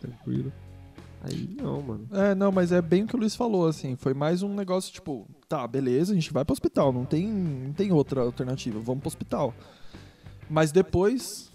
[0.00, 0.50] tranquilo.
[1.24, 2.08] Aí não, mano.
[2.12, 3.94] É, não, mas é bem o que o Luiz falou, assim.
[3.94, 7.72] Foi mais um negócio, tipo, tá, beleza, a gente vai pro hospital, não tem, não
[7.72, 9.54] tem outra alternativa, vamos pro hospital.
[10.50, 11.50] Mas depois,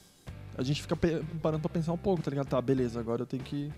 [0.58, 0.96] a gente fica
[1.42, 2.48] parando pra pensar um pouco, tá ligado?
[2.48, 3.72] Tá, beleza, agora eu tenho que.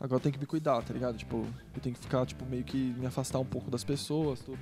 [0.00, 1.18] Agora eu tenho que me cuidar, tá ligado?
[1.18, 4.58] Tipo, eu tenho que ficar, tipo, meio que me afastar um pouco das pessoas, tudo.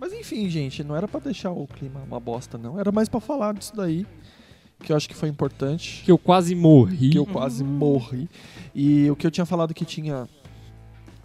[0.00, 2.80] Mas enfim, gente, não era pra deixar o clima uma bosta, não.
[2.80, 4.06] Era mais pra falar disso daí,
[4.80, 7.10] que eu acho que foi importante Que eu quase morri.
[7.10, 8.28] que eu quase morri.
[8.74, 10.28] E o que eu tinha falado que tinha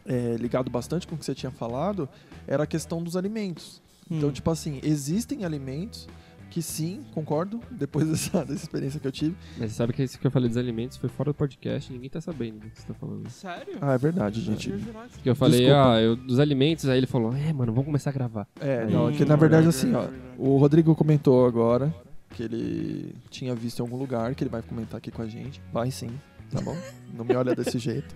[0.06, 2.08] é, ligado bastante com o que você tinha falado
[2.48, 3.82] era a questão dos alimentos.
[4.10, 4.32] Então, Hum.
[4.32, 6.08] tipo assim, existem alimentos
[6.50, 9.36] que sim, concordo, depois dessa, dessa experiência que eu tive.
[9.56, 12.10] Mas você sabe que isso que eu falei dos alimentos foi fora do podcast, ninguém
[12.10, 13.30] tá sabendo do que você tá falando.
[13.30, 13.78] Sério?
[13.80, 14.72] Ah, é verdade, gente.
[14.72, 14.78] Que-
[15.14, 15.92] Porque eu falei, Desculpa.
[15.94, 18.48] ah, eu, dos alimentos, aí ele falou, é, mano, vamos começar a gravar.
[18.60, 20.36] É, Hum, não, que na verdade verdade, assim, ó, verdade, verdade.
[20.40, 21.94] o Rodrigo comentou agora
[22.32, 25.62] que ele tinha visto em algum lugar, que ele vai comentar aqui com a gente.
[25.72, 26.10] Vai sim,
[26.52, 26.76] tá bom?
[27.14, 28.16] Não me olha desse jeito.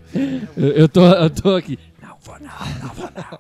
[0.56, 1.78] Eu, eu tô, eu tô aqui.
[2.02, 3.40] Não vou não, não vou não.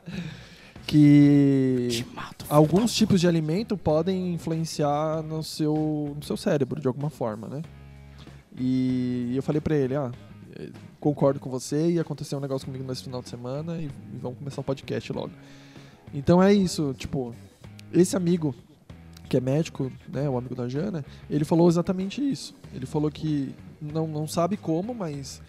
[0.85, 2.05] Que
[2.49, 7.61] alguns tipos de alimento podem influenciar no seu, no seu cérebro de alguma forma, né?
[8.59, 10.11] E eu falei pra ele, ah,
[10.99, 14.37] concordo com você e aconteceu um negócio comigo nesse final de semana e, e vamos
[14.37, 15.31] começar um podcast logo.
[16.13, 17.33] Então é isso, tipo,
[17.91, 18.53] esse amigo
[19.29, 22.55] que é médico, né, o amigo da Jana, ele falou exatamente isso.
[22.73, 25.41] Ele falou que não, não sabe como, mas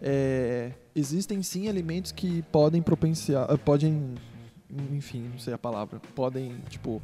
[0.00, 4.14] é, existem sim alimentos que podem propenciar, eh, podem,
[4.92, 7.02] enfim, não sei a palavra, podem, tipo,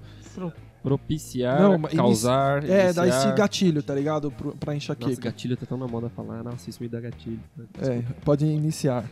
[0.83, 3.37] Propiciar, Não, causar, é, dar esse iniciar.
[3.37, 4.33] gatilho, tá ligado?
[4.33, 5.21] Pro, pra Nossa, enxaqueca.
[5.23, 6.43] gatilho tá tão na moda falar.
[6.43, 7.41] Nossa, isso me dá gatilho.
[7.79, 9.09] É, podem iniciar.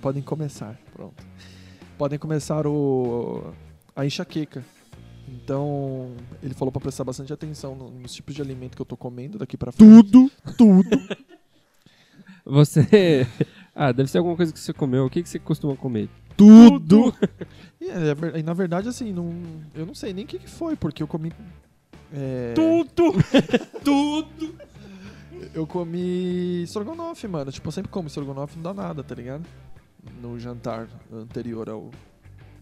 [0.00, 0.78] Podem começar.
[0.90, 1.22] Pronto.
[1.98, 3.52] Podem começar o
[3.94, 4.64] a enxaqueca.
[5.32, 8.96] Então, ele falou pra prestar bastante atenção no- nos tipos de alimento que eu tô
[8.96, 9.88] comendo daqui pra frente.
[9.88, 10.88] Tudo, tudo.
[12.44, 13.26] Você...
[13.74, 15.06] Ah, deve ser alguma coisa que você comeu.
[15.06, 16.06] O que, que você costuma comer?
[16.36, 17.14] tudo.
[17.80, 19.32] E, é, ver- e na verdade, assim, não,
[19.74, 21.32] eu não sei nem o que, que foi, porque eu comi.
[22.12, 23.14] é, Tudo!
[23.82, 24.54] Tudo!
[25.54, 27.50] Eu comi estrogonofe, mano.
[27.50, 29.46] Tipo, eu sempre como estrogonofe, não dá nada, tá ligado?
[30.20, 31.90] No jantar anterior ao,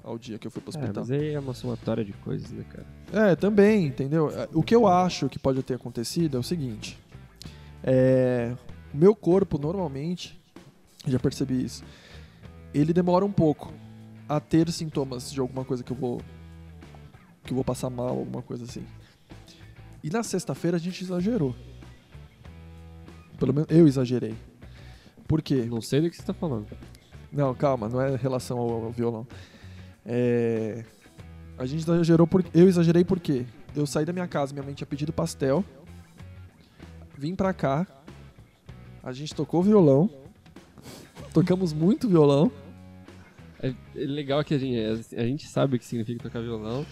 [0.02, 1.02] ao dia que eu fui pro É, hospital.
[1.02, 2.86] mas aí é uma somatória de coisas, né, cara?
[3.30, 4.30] É, também, entendeu?
[4.30, 6.98] É, O que eu acho que pode ter acontecido é o seguinte.
[7.82, 8.54] É,
[8.92, 10.38] meu corpo, normalmente,
[11.06, 11.82] já percebi isso,
[12.74, 13.72] ele demora um pouco
[14.28, 16.20] a ter sintomas de alguma coisa que eu vou
[17.42, 18.84] que eu vou passar mal, alguma coisa assim.
[20.04, 21.54] E na sexta-feira a gente exagerou.
[23.38, 24.34] Pelo menos eu exagerei.
[25.26, 25.66] Por quê?
[25.68, 26.66] Não sei do que você tá falando.
[27.32, 29.26] Não, calma, não é relação ao, ao violão.
[30.04, 30.84] É,
[31.58, 33.44] a gente exagerou por, eu exagerei porque
[33.76, 35.64] eu saí da minha casa, minha mãe tinha pedido pastel,
[37.16, 37.86] vim pra cá,
[39.02, 40.08] a gente tocou violão,
[41.32, 42.50] tocamos muito violão,
[43.62, 46.86] É, é legal que a gente, a gente sabe o que significa tocar violão.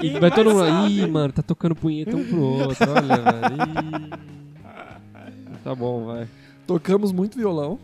[0.00, 0.64] E vai todo mundo.
[0.64, 1.00] sabe.
[1.00, 2.86] Ih, mano, tá tocando punheta um pro outro.
[2.92, 4.18] Olha, velho.
[5.64, 6.28] Tá bom, vai.
[6.64, 7.76] tocamos muito violão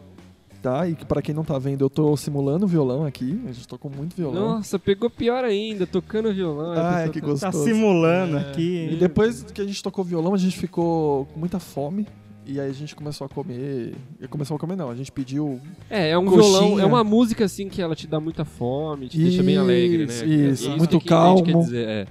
[0.62, 0.88] tá?
[0.88, 3.40] E pra quem não tá vendo, eu tô simulando violão aqui.
[3.46, 4.56] A gente tocou muito violão.
[4.56, 6.72] Nossa, pegou pior ainda, tocando violão.
[6.72, 7.52] a Ah, pessoa que tá- gostoso.
[7.58, 8.40] Tá simulando É.
[8.40, 8.88] aqui.
[8.92, 12.06] E depois que a gente tocou violão, a gente ficou com muita fome.
[12.44, 13.94] E aí a gente começou a comer.
[14.20, 14.90] E começou a comer, não.
[14.90, 15.60] A gente pediu.
[15.88, 16.42] É, é um Coxinha.
[16.42, 20.06] violão, é uma música assim que ela te dá muita fome, te deixa bem alegre,
[20.06, 20.12] né?
[20.12, 21.60] Isso, É isso, muito que gente quer calmo.
[21.62, 22.06] dizer, é.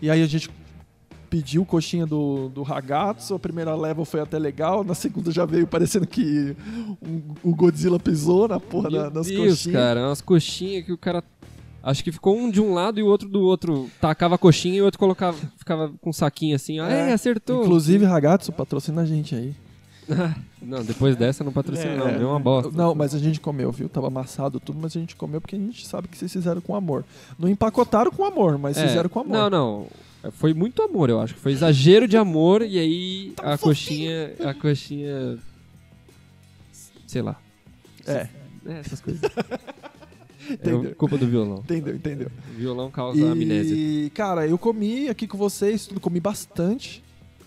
[0.00, 0.48] E aí a gente
[1.30, 3.34] pediu coxinha do, do ragazzo.
[3.34, 4.82] A primeira leva foi até legal.
[4.84, 6.56] Na segunda já veio parecendo que
[7.00, 9.76] um- o Godzilla pisou na porra Meu da- das Deus, coxinhas.
[9.80, 11.22] cara, umas coxinhas que o cara.
[11.82, 13.88] Acho que ficou um de um lado e o outro do outro.
[14.00, 16.78] Tacava a coxinha e o outro colocava, ficava com um saquinho assim.
[16.78, 17.62] Ah, É, acertou.
[17.62, 19.54] Inclusive, ragazzo, patrocina a gente aí.
[20.60, 21.96] Não, depois dessa não patrocina, É.
[21.96, 22.06] não.
[22.08, 22.70] É uma bosta.
[22.76, 23.88] Não, mas a gente comeu, viu?
[23.88, 26.74] Tava amassado tudo, mas a gente comeu porque a gente sabe que vocês fizeram com
[26.74, 27.04] amor.
[27.38, 29.32] Não empacotaram com amor, mas É, fizeram com amor.
[29.32, 29.86] Não, não.
[30.32, 31.34] Foi muito amor, eu acho.
[31.34, 34.34] Foi exagero de amor e aí Tá a coxinha.
[34.40, 35.38] A coxinha.
[37.06, 37.40] Sei lá.
[38.06, 38.28] É,
[38.66, 39.22] É, essas coisas.
[40.50, 40.90] Entendeu.
[40.90, 41.58] é culpa do violão.
[41.58, 42.30] entendeu, entendeu.
[42.54, 43.74] O violão causa amnésia.
[43.76, 47.04] E, cara, eu comi aqui com vocês, tudo comi bastante.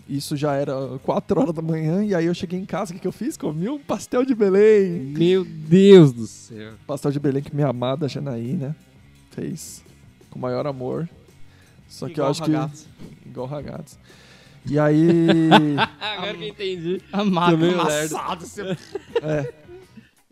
[0.07, 3.01] Isso já era 4 horas da manhã, e aí eu cheguei em casa, o que,
[3.01, 3.35] que eu fiz?
[3.37, 4.99] Comi um pastel de Belém.
[5.17, 6.73] Meu Deus do céu.
[6.85, 8.75] Pastel de Belém que minha amada Janaí, né?
[9.31, 9.83] Fez
[10.29, 11.09] com o maior amor.
[11.87, 12.87] Só que eu Igual acho ragazzo.
[12.97, 13.29] que.
[13.29, 13.97] Igual ragazzo.
[14.65, 15.17] E aí.
[15.99, 17.01] Agora que eu entendi.
[17.11, 18.45] Amado, um amassado.
[18.45, 18.65] Seu...
[19.21, 19.53] É.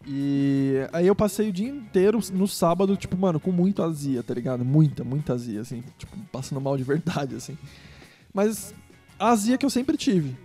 [0.07, 4.33] E aí eu passei o dia inteiro no sábado, tipo, mano, com muita azia, tá
[4.33, 4.65] ligado?
[4.65, 5.83] Muita, muita azia, assim.
[5.97, 7.55] Tipo, passando mal de verdade, assim.
[8.33, 8.73] Mas
[9.19, 10.35] a azia que eu sempre tive.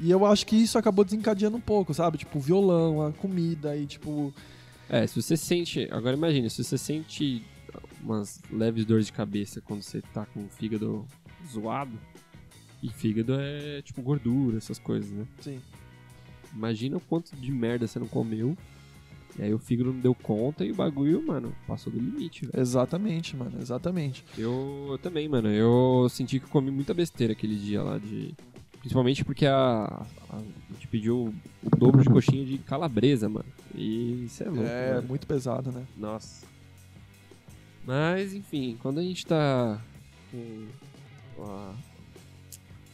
[0.00, 2.18] E eu acho que isso acabou desencadeando um pouco, sabe?
[2.18, 4.32] Tipo, o violão, a comida e, tipo...
[4.88, 5.88] É, se você sente.
[5.90, 7.44] Agora imagine, se você sente
[8.06, 11.04] umas leves dores de cabeça quando você tá com o fígado
[11.50, 11.98] zoado.
[12.82, 15.26] E fígado é tipo gordura, essas coisas, né?
[15.40, 15.60] Sim.
[16.54, 18.56] Imagina o quanto de merda você não comeu.
[19.38, 22.58] E aí o fígado não deu conta e o bagulho, mano, passou do limite, velho.
[22.58, 24.24] Exatamente, mano, exatamente.
[24.38, 25.48] Eu, eu também, mano.
[25.48, 28.34] Eu senti que eu comi muita besteira aquele dia lá de.
[28.78, 33.46] Principalmente porque a, a, a gente pediu o dobro de coxinha de calabresa, mano.
[33.74, 34.62] E isso é louco.
[34.62, 35.08] é, mano.
[35.08, 35.84] muito pesado, né?
[35.96, 36.46] Nossa.
[37.86, 39.80] Mas, enfim, quando a gente tá
[40.32, 41.74] com a-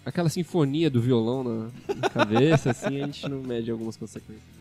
[0.05, 4.53] aquela sinfonia do violão na, na cabeça, assim, a gente não mede algumas consequências.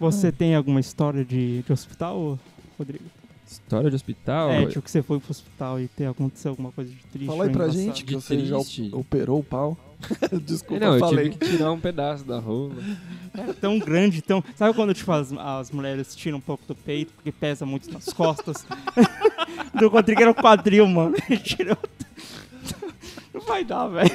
[0.00, 2.38] Você tem alguma história de, de hospital,
[2.76, 3.04] Rodrigo?
[3.46, 4.50] História de hospital.
[4.50, 7.44] É, tipo que você foi pro hospital e tem, aconteceu alguma coisa de triste Fala
[7.44, 7.82] aí pra engraçado.
[7.84, 8.90] gente que De você já triste.
[8.92, 9.76] operou o pau.
[10.44, 11.30] Desculpa, não, eu falei.
[11.30, 12.74] tive que tirar um pedaço da rola.
[13.36, 14.42] É tão grande, tão...
[14.56, 18.06] Sabe quando, tipo, as, as mulheres tiram um pouco do peito porque pesa muito nas
[18.12, 18.66] costas?
[19.78, 21.14] do Rodrigo era o quadril, mano.
[21.28, 21.76] Ele tirou...
[23.32, 24.10] Não vai dar, velho.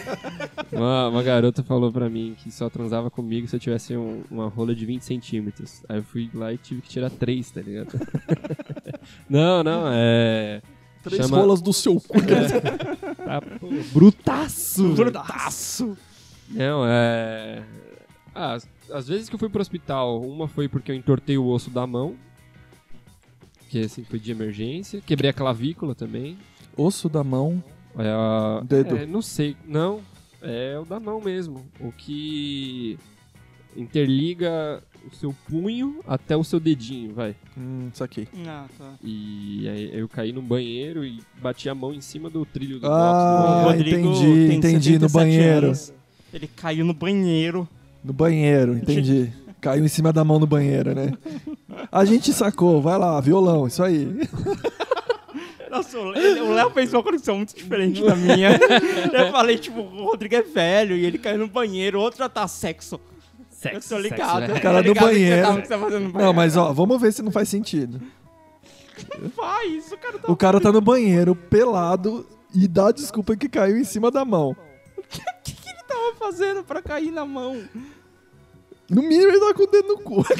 [0.71, 4.47] Uma, uma garota falou pra mim que só transava comigo se eu tivesse um- uma
[4.47, 5.83] rola de 20 centímetros.
[5.89, 7.99] Aí eu fui lá e tive que tirar 3, tá ligado?
[9.29, 10.61] não, não, é.
[11.03, 12.17] Três chama- rolas do seu cu.
[12.21, 14.89] Tá, pô, brutaço!
[14.93, 15.97] Brutaço.
[16.49, 17.63] Não, é.
[18.35, 21.45] Ah, as, as vezes que eu fui pro hospital, uma foi porque eu entortei o
[21.47, 22.15] osso da mão.
[23.69, 24.99] Que assim foi de emergência.
[25.05, 26.37] Quebrei a clavícula também.
[26.75, 27.63] Osso da mão.
[27.97, 28.97] É, a- Dedo.
[28.97, 30.01] é, não sei, não.
[30.41, 31.65] É o da mão mesmo.
[31.79, 32.97] O que
[33.75, 37.35] interliga o seu punho até o seu dedinho, vai.
[37.57, 38.27] Hum, saquei.
[38.47, 38.93] Ah, tá.
[39.03, 42.87] E aí eu caí no banheiro e bati a mão em cima do trilho do
[42.87, 45.65] Ah, box do entendi, entendi, no 77 banheiro.
[45.67, 45.93] anos.
[46.33, 47.67] Ele caiu no banheiro.
[48.03, 49.31] No banheiro, entendi.
[49.59, 51.11] Caiu em cima da mão no banheiro, né?
[51.91, 54.07] A gente sacou, vai lá, violão, isso aí.
[55.69, 58.51] Nossa, o Léo o Léo fez uma conexão muito diferente da minha.
[59.13, 62.29] eu falei, tipo, o Rodrigo é velho e ele caiu no banheiro, o outro já
[62.29, 62.99] tá sexo.
[63.63, 64.39] Eu tô ligado.
[64.39, 65.41] sexo, eu tô Cara, no ligado o que você banheiro.
[65.47, 66.11] tá- tá banheiro.
[66.17, 68.01] Não, mas ó, vamos ver se não faz sentido.
[69.35, 70.31] Faz, o cara tá...
[70.31, 74.55] O cara tá no banheiro, pelado, e dá desculpa que caiu em cima da mão.
[74.97, 75.03] O
[75.43, 77.61] que, que ele tava fazendo pra cair na mão?
[78.89, 80.23] No mínimo ele tá com o dedo no cu.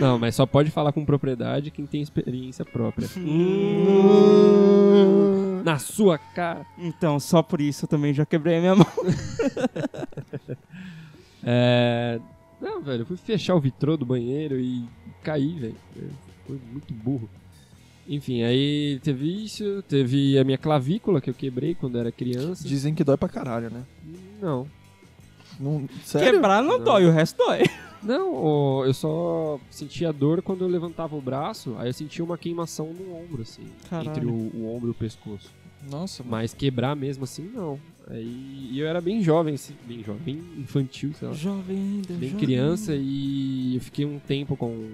[0.00, 3.06] Não, mas só pode falar com propriedade quem tem experiência própria.
[5.62, 6.66] Na sua cara.
[6.76, 8.86] Então, só por isso eu também já quebrei a minha mão.
[11.50, 12.20] É.
[12.60, 14.84] Não, velho, eu fui fechar o vitrô do banheiro e
[15.22, 15.76] caí, velho.
[16.46, 17.28] Foi muito burro.
[18.06, 22.66] Enfim, aí teve isso, teve a minha clavícula que eu quebrei quando era criança.
[22.66, 23.82] Dizem que dói pra caralho, né?
[24.42, 24.66] Não.
[25.58, 26.32] Não, sério?
[26.32, 26.84] Quebrar não, Não.
[26.84, 27.62] dói, o resto dói.
[28.02, 32.92] Não, eu só sentia dor quando eu levantava o braço, aí eu sentia uma queimação
[32.92, 33.66] no ombro, assim.
[33.90, 34.08] Caralho.
[34.10, 35.50] Entre o, o ombro e o pescoço.
[35.90, 36.32] Nossa, mano.
[36.32, 37.78] Mas quebrar mesmo assim, não.
[38.10, 41.34] Aí e eu era bem jovem, assim, bem jovem, bem infantil, sei lá.
[41.34, 42.14] Jovem ainda.
[42.14, 44.90] Bem jovem criança e eu fiquei um tempo com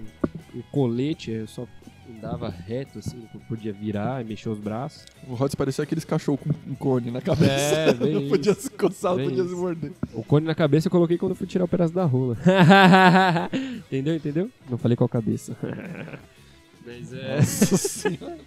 [0.53, 1.67] o colete, eu só
[2.09, 5.05] andava reto, assim, podia virar e mexer os braços.
[5.27, 7.75] O Rods parecia aqueles cachorros com um cone na cabeça.
[7.75, 8.61] É, não podia isso.
[8.61, 9.49] se coçar, não podia isso.
[9.49, 9.91] se morder.
[10.13, 12.37] O cone na cabeça eu coloquei quando eu fui tirar o pedaço da rola.
[13.87, 14.51] entendeu, entendeu?
[14.69, 15.55] Não falei qual cabeça.
[16.85, 17.37] Mas é.
[17.37, 18.37] Nossa senhora.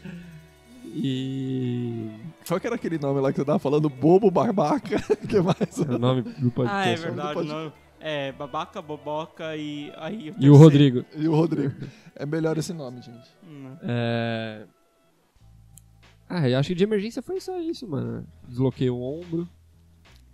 [0.94, 2.10] E.
[2.46, 3.88] Qual que era aquele nome lá que você tava falando?
[3.88, 4.96] Bobo, babaca?
[5.28, 5.78] que mais?
[5.78, 6.70] É o nome do podcast.
[6.70, 6.96] Ah, é né?
[6.96, 7.48] verdade.
[7.48, 10.56] Não, é babaca, boboca e aí E o.
[10.56, 11.04] Rodrigo.
[11.16, 11.74] E o Rodrigo.
[12.14, 13.28] É melhor esse nome, gente.
[13.46, 14.66] Hum, É...
[16.28, 18.26] Ah, eu acho que de emergência foi só isso, mano.
[18.46, 19.48] Desloquei o ombro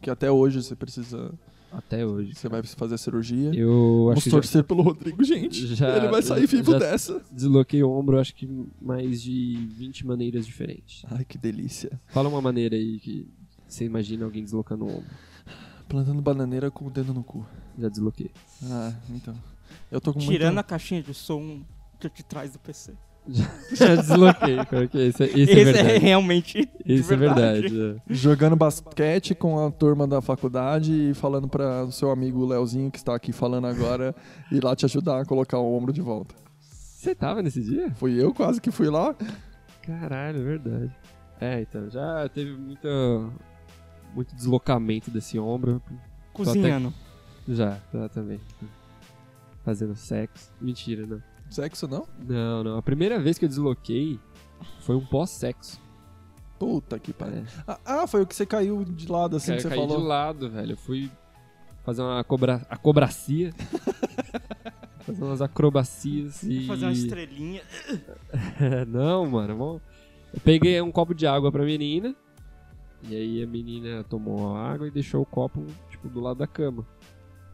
[0.01, 1.33] Que até hoje você precisa.
[1.77, 2.35] Até hoje.
[2.35, 3.53] Você vai fazer a cirurgia.
[3.55, 5.75] Eu Vamos acho que já torcer pelo Rodrigo, gente.
[5.75, 7.23] Já- Ele vai sair vivo já- dessa.
[7.31, 8.49] desloquei o ombro, acho que
[8.81, 11.05] mais de 20 maneiras diferentes.
[11.11, 12.01] Ai, que delícia.
[12.09, 13.27] Fala uma maneira aí que
[13.67, 15.11] você imagina alguém deslocando o ombro.
[15.89, 17.47] Plantando bananeira com o dedo no cu.
[17.79, 18.31] Já desloquei.
[18.65, 19.35] Ah, então.
[19.91, 20.59] Eu tô com Tirando muito...
[20.61, 21.61] a caixinha de som
[22.01, 22.93] de de trás do PC.
[23.73, 25.99] Já desloquei, porque esse, é- esse Esse é é, verdade.
[25.99, 26.71] realmente.
[26.85, 27.81] de Esse é verdade.
[27.81, 27.97] é.
[28.15, 32.99] Jogando basquete com a turma da faculdade e falando para o seu amigo Leozinho, que
[32.99, 34.15] está aqui falando agora,
[34.53, 36.35] ir lá te ajudar a colocar o ombro de volta.
[36.61, 37.91] Você tava nesse dia?
[37.95, 39.15] Fui eu quase que fui lá.
[39.83, 40.97] Caralho, é verdade.
[41.41, 42.89] É, então, já teve muita,
[44.15, 45.83] muito deslocamento desse ombro.
[46.33, 46.93] Cozinhando.
[47.49, 48.41] Já, já também.
[49.63, 50.51] Fazendo sexo.
[50.61, 51.23] Mentira, não.
[51.51, 52.07] Sexo não?
[52.27, 52.79] Não, não.
[52.79, 54.19] A primeira vez que eu desloquei
[54.81, 55.81] foi um pós-sexo.
[56.59, 57.39] Puta que pariu.
[57.39, 57.45] É.
[57.67, 59.87] Ah, ah, foi o que você caiu de lado assim Cara, que eu você caí
[59.89, 60.01] falou.
[60.03, 60.73] de lado, velho.
[60.73, 61.11] Eu fui
[61.85, 62.67] fazer uma cobra...
[62.71, 63.53] acobracia.
[65.05, 66.67] fazer umas acrobacias e...
[66.67, 67.63] Fazer uma estrelinha.
[68.89, 69.57] não, mano.
[69.57, 69.83] vamos-
[70.33, 72.15] Eu peguei um copo de água pra menina.
[73.03, 76.47] E aí a menina tomou a água e deixou o copo, tipo, do lado da
[76.47, 76.87] cama.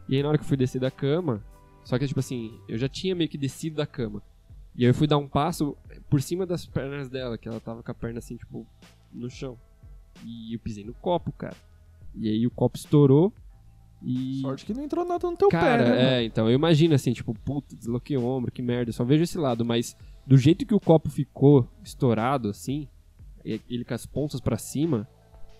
[0.07, 1.43] E aí na hora que eu fui descer da cama,
[1.83, 4.21] só que, tipo assim, eu já tinha meio que descido da cama.
[4.75, 5.75] E aí eu fui dar um passo
[6.09, 8.65] por cima das pernas dela, que ela tava com a perna assim, tipo,
[9.11, 9.57] no chão.
[10.25, 11.55] E eu pisei no copo, cara.
[12.15, 13.33] E aí o copo estourou.
[14.03, 14.41] E.
[14.41, 16.13] Sorte que não entrou nada no teu Cara, pé, né?
[16.15, 19.23] é, então, eu imagino assim, tipo, puta, desloquei o ombro, que merda, eu só vejo
[19.23, 22.87] esse lado, mas do jeito que o copo ficou estourado, assim,
[23.45, 25.07] ele com as pontas pra cima,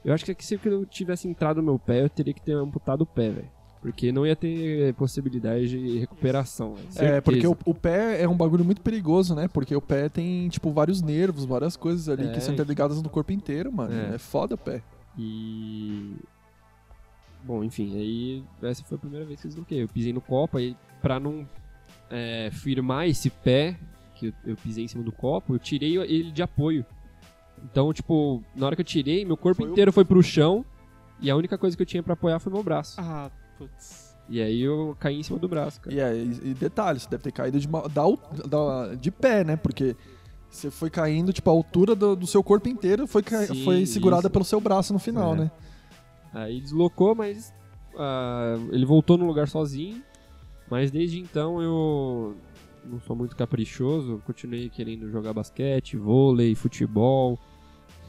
[0.04, 3.02] eu acho que se eu tivesse entrado no meu pé, eu teria que ter amputado
[3.02, 3.52] o pé, velho.
[3.82, 6.88] Porque não ia ter possibilidade de recuperação, velho.
[7.16, 9.48] É, porque o, o pé é um bagulho muito perigoso, né?
[9.48, 12.32] Porque o pé tem, tipo, vários nervos, várias coisas ali É.
[12.32, 13.92] que são interligadas no corpo inteiro, mano.
[13.94, 14.16] É.
[14.16, 14.84] É, foda o pé.
[15.18, 16.16] E.
[17.44, 19.82] Bom, enfim, aí essa foi a primeira vez que eu desloquei.
[19.84, 21.48] Eu pisei no copo, aí pra não
[22.10, 23.76] é, firmar esse pé,
[24.14, 26.86] que eu, eu pisei em cima do copo, eu tirei ele de apoio.
[27.64, 30.64] Então, tipo, na hora que eu tirei, meu corpo Foi o- inteiro foi pro chão
[31.20, 32.96] e a única coisa que eu tinha pra apoiar foi meu braço.
[33.02, 33.32] Ah,
[33.68, 34.16] putz.
[34.30, 35.94] E aí eu caí em cima do braço, cara.
[35.96, 37.88] E, é, e, e detalhe, você deve ter caído de, da,
[38.48, 39.56] da- de pé, né?
[39.58, 39.96] Porque
[40.50, 43.86] você foi caindo, tipo, a altura do, do seu corpo inteiro foi, ca- Sim, foi
[43.86, 44.30] segurada isso.
[44.30, 45.38] pelo seu braço no final, É.
[45.40, 45.52] né?
[46.34, 47.54] Aí deslocou, mas
[47.98, 50.02] ah, ele voltou no lugar sozinho.
[50.70, 52.38] Mas desde então eu
[52.86, 54.22] não sou muito caprichoso.
[54.26, 57.38] Continuei querendo jogar basquete, vôlei, futebol.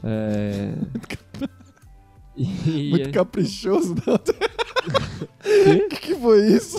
[0.05, 0.73] É...
[2.37, 4.14] E- Muito caprichoso, não?
[4.14, 4.18] O
[5.90, 6.79] que, que foi isso?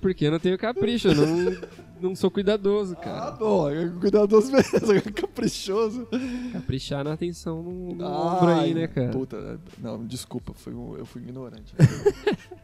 [0.00, 1.56] Porque eu não tenho capricho, eu não,
[2.00, 3.30] não sou cuidadoso, Ah, cara.
[3.32, 6.06] bom, é cuidadoso mesmo, caprichoso.
[6.52, 9.10] Caprichar na atenção no, no ombro aí, né, cara?
[9.10, 11.74] Puta, não, desculpa, foi um- eu fui ignorante.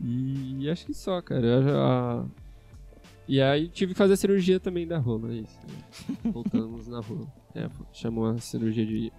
[0.00, 1.46] E acho que só, cara.
[1.46, 2.24] Eu já-
[3.28, 5.58] E aí tive que fazer a cirurgia também da rola, é isso.
[6.24, 7.26] Voltamos na rola.
[7.54, 9.12] É, chamou a cirurgia de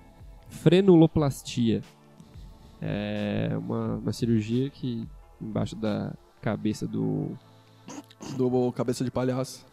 [0.49, 1.81] frenuloplastia.
[2.81, 5.07] É uma, uma cirurgia que
[5.41, 7.37] embaixo da cabeça do.
[8.37, 9.65] Do cabeça de palhaço.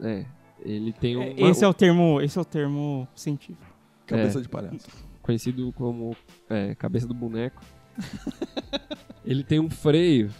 [0.00, 0.26] É,
[0.60, 1.22] ele tem um.
[1.22, 3.74] É, esse é o termo, esse é o termo científico.
[4.06, 4.42] Cabeça É.
[4.42, 4.88] de palhaço.
[5.22, 6.14] conhecido como
[6.48, 7.62] é, cabeça do boneco.
[9.24, 10.30] ele tem um freio.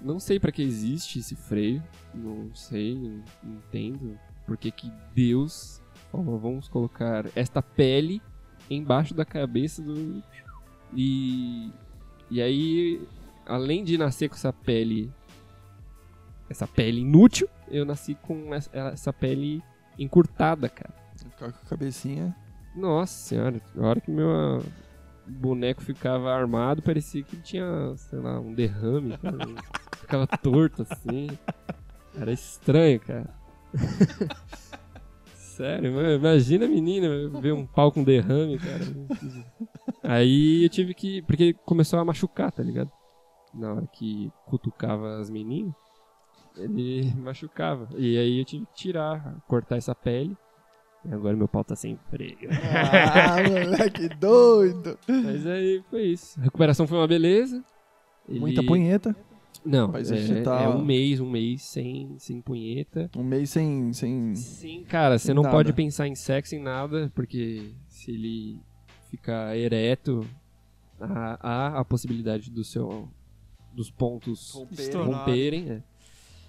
[0.00, 1.82] Não sei pra que existe esse freio.
[2.14, 4.18] Não sei, não entendo.
[4.46, 8.20] Por que que Deus falou, vamos colocar esta pele
[8.68, 10.22] embaixo da cabeça do...
[10.94, 11.70] E...
[12.30, 13.06] E aí,
[13.46, 15.10] além de nascer com essa pele...
[16.48, 19.62] Essa pele inútil, eu nasci com essa, essa pele
[19.98, 20.92] encurtada, cara.
[21.16, 22.34] Ficar com a cabecinha.
[22.74, 24.62] Nossa senhora, na hora que meu ah,
[25.26, 29.16] boneco ficava armado, parecia que tinha, sei lá, um derrame.
[29.18, 29.36] cara.
[30.00, 31.28] ficava torto assim.
[32.18, 33.28] Era estranho, cara.
[35.34, 37.08] Sério, mano, imagina a menina
[37.40, 38.84] ver um pau com derrame, cara.
[40.02, 41.22] Aí eu tive que.
[41.22, 42.90] Porque começou a machucar, tá ligado?
[43.54, 45.74] Na hora que cutucava as meninas,
[46.56, 47.88] ele machucava.
[47.96, 50.36] E aí eu tive que tirar, cortar essa pele.
[51.04, 52.36] E agora meu pau tá sem freio.
[52.50, 54.96] Ah, moleque doido.
[55.08, 56.38] Mas aí foi isso.
[56.40, 57.62] A recuperação foi uma beleza.
[58.28, 59.14] Ele- Muita punheta.
[59.64, 63.08] Não, Mas é, tá- é um mês, um mês sem, sem punheta.
[63.16, 63.92] Um mês sem.
[63.92, 64.34] sem...
[64.34, 65.54] Sim, cara, você não nada.
[65.54, 68.58] pode pensar em sexo em nada, porque se ele
[69.12, 70.26] ficar ereto,
[70.98, 73.06] há, há a possibilidade do seu,
[73.74, 75.06] dos pontos Estourar.
[75.20, 75.70] romperem.
[75.70, 75.82] é.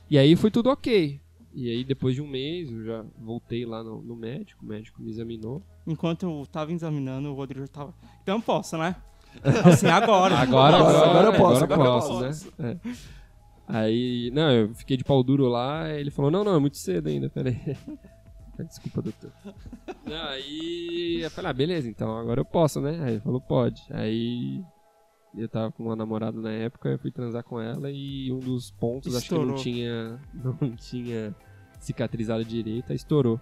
[0.10, 1.20] E aí foi tudo ok.
[1.54, 5.02] E aí depois de um mês eu já voltei lá no, no médico, o médico
[5.02, 5.62] me examinou.
[5.86, 7.94] Enquanto eu tava examinando, o Rodrigo tava.
[8.22, 8.96] Então eu posso, né?
[9.66, 10.36] Assim, agora.
[10.38, 12.78] Agora, Agora- agora, agora eu posso, agora eu agora eu posso, né?
[12.88, 12.90] É.
[13.68, 17.08] Aí, não, eu fiquei de pau duro lá, ele falou, não, não, é muito cedo
[17.08, 17.58] ainda, peraí.
[18.60, 19.32] Desculpa, doutor.
[20.30, 23.00] Aí eu falei, ah, beleza, então agora eu posso, né?
[23.04, 23.82] Aí ele falou, pode.
[23.92, 24.64] Aí
[25.36, 28.70] eu tava com uma namorada na época, eu fui transar com ela e um dos
[28.72, 29.64] pontos, acho que não Estourou.
[29.64, 31.36] tinha, não tinha
[31.80, 33.40] cicatrizado direito, aí estourou.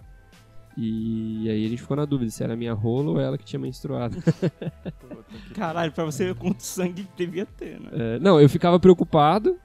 [0.78, 3.60] E aí a gente ficou na dúvida se era minha rola ou ela que tinha
[3.60, 4.16] menstruado.
[5.54, 7.90] Caralho, pra você ver quanto sangue devia ter, né?
[7.92, 9.60] É, não, eu ficava preocupado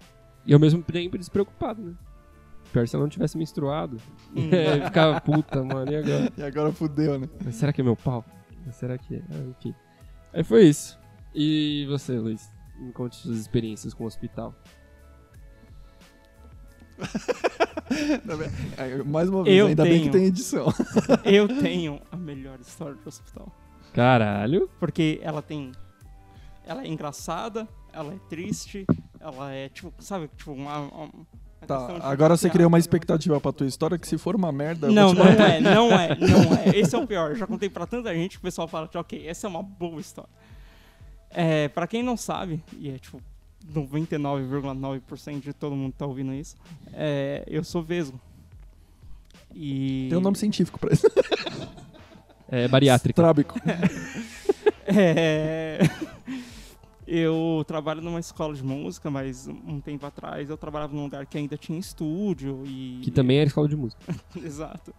[0.44, 1.94] e ao mesmo tempo despreocupado, né?
[2.72, 3.98] Pior se ela não tivesse menstruado.
[4.34, 4.48] Hum.
[4.52, 6.32] É, eu ficava, puta, mano, e agora?
[6.36, 7.28] E agora fudeu, né?
[7.44, 8.24] Mas será que é meu pau?
[8.64, 9.22] Mas Será que é?
[9.30, 9.74] Ah, enfim.
[10.32, 10.98] Aí foi isso.
[11.34, 12.50] E você, Luiz?
[12.78, 14.54] Me conte suas experiências com o hospital.
[18.76, 20.04] É, Mais uma vez, Eu ainda bem tenho.
[20.04, 20.66] que tem edição.
[21.24, 23.54] Eu tenho a melhor história do hospital.
[23.94, 24.68] Caralho.
[24.80, 25.72] Porque ela tem.
[26.66, 28.84] Ela é engraçada, ela é triste,
[29.20, 31.26] ela é tipo, sabe, tipo, uma- uma
[31.66, 34.88] Tá, de agora você criou uma expectativa pra tua história que se for uma merda.
[34.88, 36.76] eu Não, não é, não é, não é.
[36.76, 37.30] Esse é o pior.
[37.30, 39.62] Eu já contei pra tanta gente que o pessoal fala que, ok, essa é uma
[39.62, 40.30] boa história.
[41.30, 43.20] É, pra quem não sabe, e é tipo
[43.72, 46.56] 99,9% de todo mundo que tá ouvindo isso,
[46.92, 48.20] é, eu sou vesgo.
[49.54, 50.06] E.
[50.10, 51.06] Tem um nome científico pra isso.
[52.48, 53.22] É bariátrica.
[53.22, 53.58] Trábico.
[54.88, 55.80] É,
[57.06, 61.38] Eu trabalho numa escola de música, mas um tempo atrás eu trabalhava num lugar que
[61.38, 62.98] ainda tinha estúdio e.
[63.02, 64.02] Que também era escola de música.
[64.42, 64.92] Exato.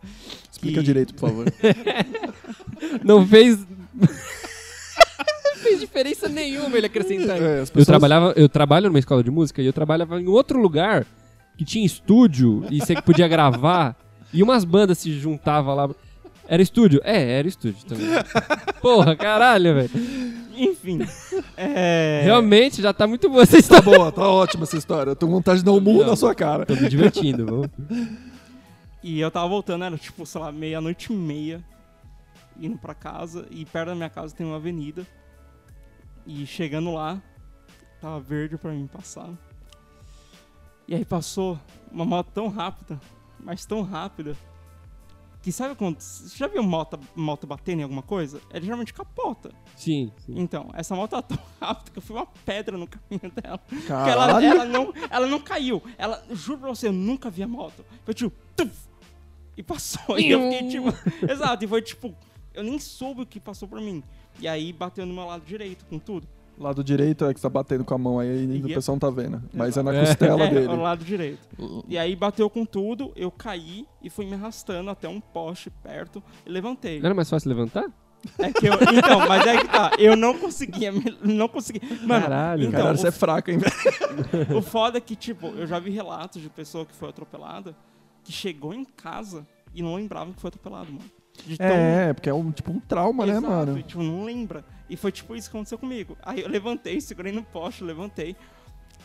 [0.50, 1.46] Explica E- direito, por favor.
[3.04, 3.58] Não fez.
[3.94, 4.08] não
[5.64, 7.42] fez diferença nenhuma ele acrescentar.
[7.42, 10.28] É, as Eu pessoas- trabalhava, eu trabalho numa escola de música e eu trabalhava em
[10.28, 11.06] outro lugar
[11.58, 13.96] que tinha estúdio e você podia gravar
[14.32, 15.90] e umas bandas se juntavam lá.
[16.48, 17.02] Era estúdio?
[17.04, 18.06] É, era estúdio também.
[18.82, 19.90] Porra, caralho, velho.
[20.56, 21.00] Enfim.
[21.56, 23.84] é, Realmente já tá muito boa essa Tá história.
[23.84, 25.12] boa, tá ótima essa história.
[25.12, 26.08] Eu tô com vontade de dar um murro Não.
[26.12, 26.66] na sua cara.
[26.66, 27.70] Tô me divertindo, vamos.
[29.04, 31.64] E eu tava voltando, era tipo, sei lá, meia-noite e meia,
[32.60, 35.06] indo pra casa, e perto da minha casa tem uma avenida.
[36.26, 37.22] E chegando lá,
[38.02, 39.30] tava verde pra mim passar.
[40.88, 41.60] E aí passou
[41.92, 43.00] uma moto tão rápida,
[43.40, 44.36] mas tão rápida,
[45.48, 46.02] que sabe quando.
[46.02, 48.42] Você já viu moto, moto batendo em alguma coisa?
[48.50, 49.50] Ela geralmente capota.
[49.78, 50.34] Sim, sim.
[50.36, 53.58] Então, essa moto tava tão rápida que eu fui uma pedra no caminho dela.
[53.58, 54.46] Porque ela, Caralho.
[54.46, 55.82] ela, não, ela não caiu.
[55.98, 57.86] Ela, juro pra você, eu nunca vi a moto.
[58.04, 58.76] Foi tipo, tuf,
[59.56, 60.20] e passou.
[60.20, 60.90] E eu fiquei tipo.
[61.32, 62.14] exato, e foi tipo,
[62.54, 64.04] eu nem soube o que passou por mim.
[64.42, 66.28] E aí bateu no meu lado direito com tudo.
[66.60, 68.74] Lado direito é que você tá batendo com a mão aí e o Yep.
[68.74, 69.42] pessoal não tá vendo.
[69.54, 70.00] Mas é na É.
[70.06, 70.68] costela é, dele.
[70.68, 71.40] o lado direito.
[71.88, 76.22] E aí bateu com tudo, eu caí e fui me arrastando até um poste perto
[76.46, 77.00] e levantei.
[77.00, 77.86] Não era mais fácil levantar?
[78.40, 80.92] É que eu, então, mas é que tá, eu não conseguia,
[81.24, 81.82] não conseguia.
[82.04, 82.62] Mano, Caralho.
[82.64, 84.58] então, Caralho, o você é fraco, hein, velho?
[84.58, 87.76] O foda é que, tipo, eu já vi relatos de pessoa que foi atropelada
[88.24, 91.06] que chegou em casa e não lembrava que foi atropelado, mano.
[91.46, 93.80] De tão- É, porque é um, tipo um trauma, né, Exato, mano?
[93.80, 94.64] E, tipo, não lembra.
[94.90, 96.18] E foi tipo isso que aconteceu comigo.
[96.24, 98.36] Aí eu levantei, segurei no poste, levantei.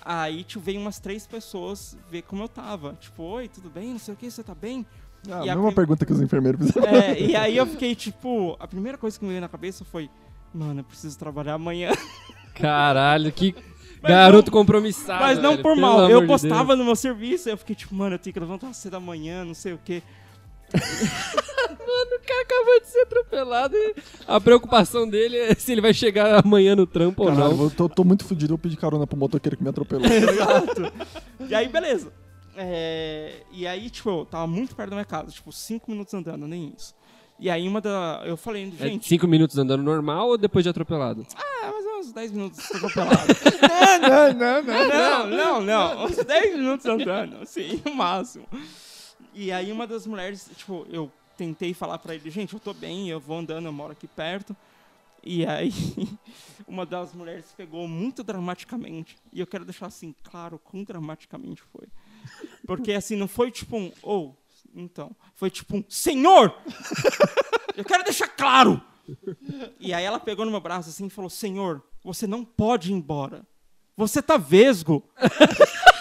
[0.04, 2.94] Aí, tipo, veio umas três pessoas ver como eu tava.
[3.00, 3.92] Tipo, oi, tudo bem?
[3.92, 4.84] Não sei o que, você tá bem?
[5.30, 6.88] Ah, E a mesma prim- pergunta que os enfermeiros fizeram.
[6.88, 10.10] É, e aí eu fiquei, tipo, a primeira coisa que me veio na cabeça foi,
[10.52, 11.90] mano, eu preciso trabalhar amanhã.
[12.54, 13.54] Caralho, que
[14.02, 15.22] Mas garoto não- compromissado.
[15.22, 18.16] Mas não velho, por mal, eu de postava no meu serviço, eu fiquei tipo, mano,
[18.16, 20.02] eu tenho que levantar cedo da manhã, não sei o quê.
[22.02, 23.94] O cara acabou de ser atropelado e
[24.26, 27.64] a preocupação dele é se ele vai chegar amanhã no trampo ou Caralho, não.
[27.64, 30.06] eu tô, tô muito fudido, eu pedi carona pro motoqueiro que me atropelou.
[30.10, 30.92] Exato.
[31.48, 32.12] E aí, beleza.
[32.56, 36.46] É, e aí, tipo, eu tava muito perto da minha casa, tipo, cinco minutos andando,
[36.46, 36.94] nem isso.
[37.38, 38.22] E aí, uma da.
[38.24, 41.26] Eu falei, É gente, cinco minutos andando normal ou depois de atropelado?
[41.36, 43.16] ah, mais uns 10 minutos atropelado.
[44.00, 44.88] não, não, não.
[44.88, 46.04] não, não, não.
[46.06, 48.46] Uns 10 minutos andando, assim, o máximo.
[49.34, 53.08] E aí, uma das mulheres, tipo, eu tentei falar pra ele, gente, eu tô bem,
[53.08, 54.54] eu vou andando, eu moro aqui perto.
[55.24, 55.72] E aí,
[56.66, 59.16] uma das mulheres pegou muito dramaticamente.
[59.32, 61.86] E eu quero deixar assim, claro, quão dramaticamente foi.
[62.66, 64.36] Porque assim, não foi tipo um, ou,
[64.74, 65.14] então.
[65.34, 66.54] Foi tipo um, Senhor!
[67.74, 68.82] Eu quero deixar claro!
[69.80, 72.94] E aí ela pegou no meu braço assim e falou, Senhor, você não pode ir
[72.94, 73.46] embora.
[73.96, 75.02] Você tá vesgo.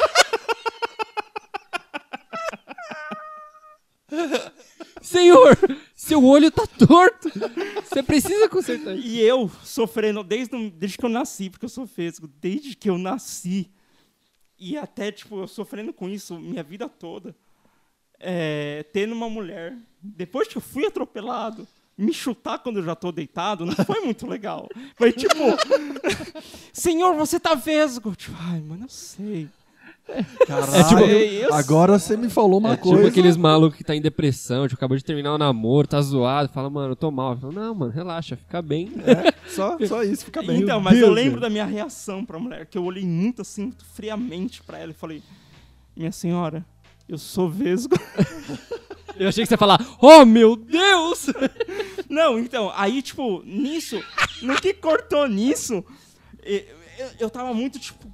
[5.01, 5.57] Senhor,
[5.95, 7.29] seu olho tá torto.
[7.83, 8.95] Você precisa consertar.
[8.95, 12.97] E eu sofrendo desde, desde que eu nasci, porque eu sou vesgo, desde que eu
[12.97, 13.69] nasci.
[14.59, 17.35] E até, tipo, eu sofrendo com isso minha vida toda.
[18.19, 23.11] É, tendo uma mulher, depois que eu fui atropelado, me chutar quando eu já tô
[23.11, 24.69] deitado, não foi muito legal.
[24.95, 25.33] Foi tipo,
[26.71, 28.15] Senhor, você tá vesgo.
[28.15, 29.49] Tipo, ai, mano, eu sei.
[30.45, 33.07] Caralho, É tipo- eu agora você me falou uma É tipo coisa.
[33.07, 36.69] aqueles malucos que tá em depressão, tipo, acabou de terminar o namoro, tá zoado, fala,
[36.69, 37.37] mano, eu tô mal.
[37.37, 38.91] Fala, não, mano, relaxa, fica bem.
[39.47, 40.61] Só, só isso, fica bem.
[40.61, 41.41] Então, mas eu Deus, lembro velho.
[41.41, 44.95] da minha reação pra mulher, que eu olhei muito assim, muito friamente pra ela e
[44.95, 45.23] falei:
[45.95, 46.65] Minha senhora,
[47.07, 47.95] eu sou vesgo.
[49.19, 51.27] Eu achei que você ia falar, oh meu Deus!
[52.09, 54.01] Não, então, aí, tipo, nisso,
[54.41, 55.83] no que cortou nisso,
[56.43, 56.63] eu,
[57.19, 58.10] eu tava muito, tipo.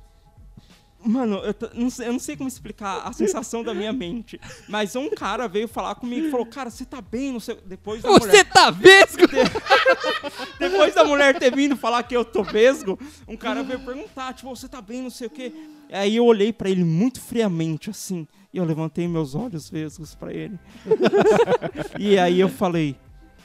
[1.08, 4.40] Mano, eu, não sei, eu não sei como explicar a sensação da minha mente.
[4.68, 7.32] Mas um cara veio falar comigo e falou: Cara, você tá bem?
[7.32, 7.58] Não sei.
[7.66, 8.50] Depois da Você mulher.
[8.50, 9.24] tá vesgo?
[10.60, 14.50] Depois da mulher ter vindo falar que eu tô vesgo, um cara veio perguntar, tipo,
[14.54, 15.54] você tá bem, não sei o quê.
[15.92, 20.34] Aí eu olhei pra ele muito friamente, assim, e eu levantei meus olhos vesgos pra
[20.34, 20.60] ele.
[21.98, 22.98] e aí eu falei,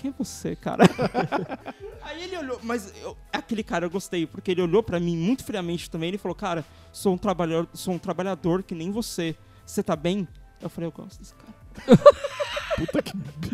[0.03, 0.83] quem é você, cara?
[2.03, 5.45] aí ele olhou, mas eu- aquele cara eu gostei, porque ele olhou pra mim muito
[5.45, 9.37] friamente também, ele falou, cara, sou um trabalhador, sou um trabalhador que nem você.
[9.65, 10.27] Você tá bem?
[10.61, 11.53] Eu falei, eu gosto desse cara.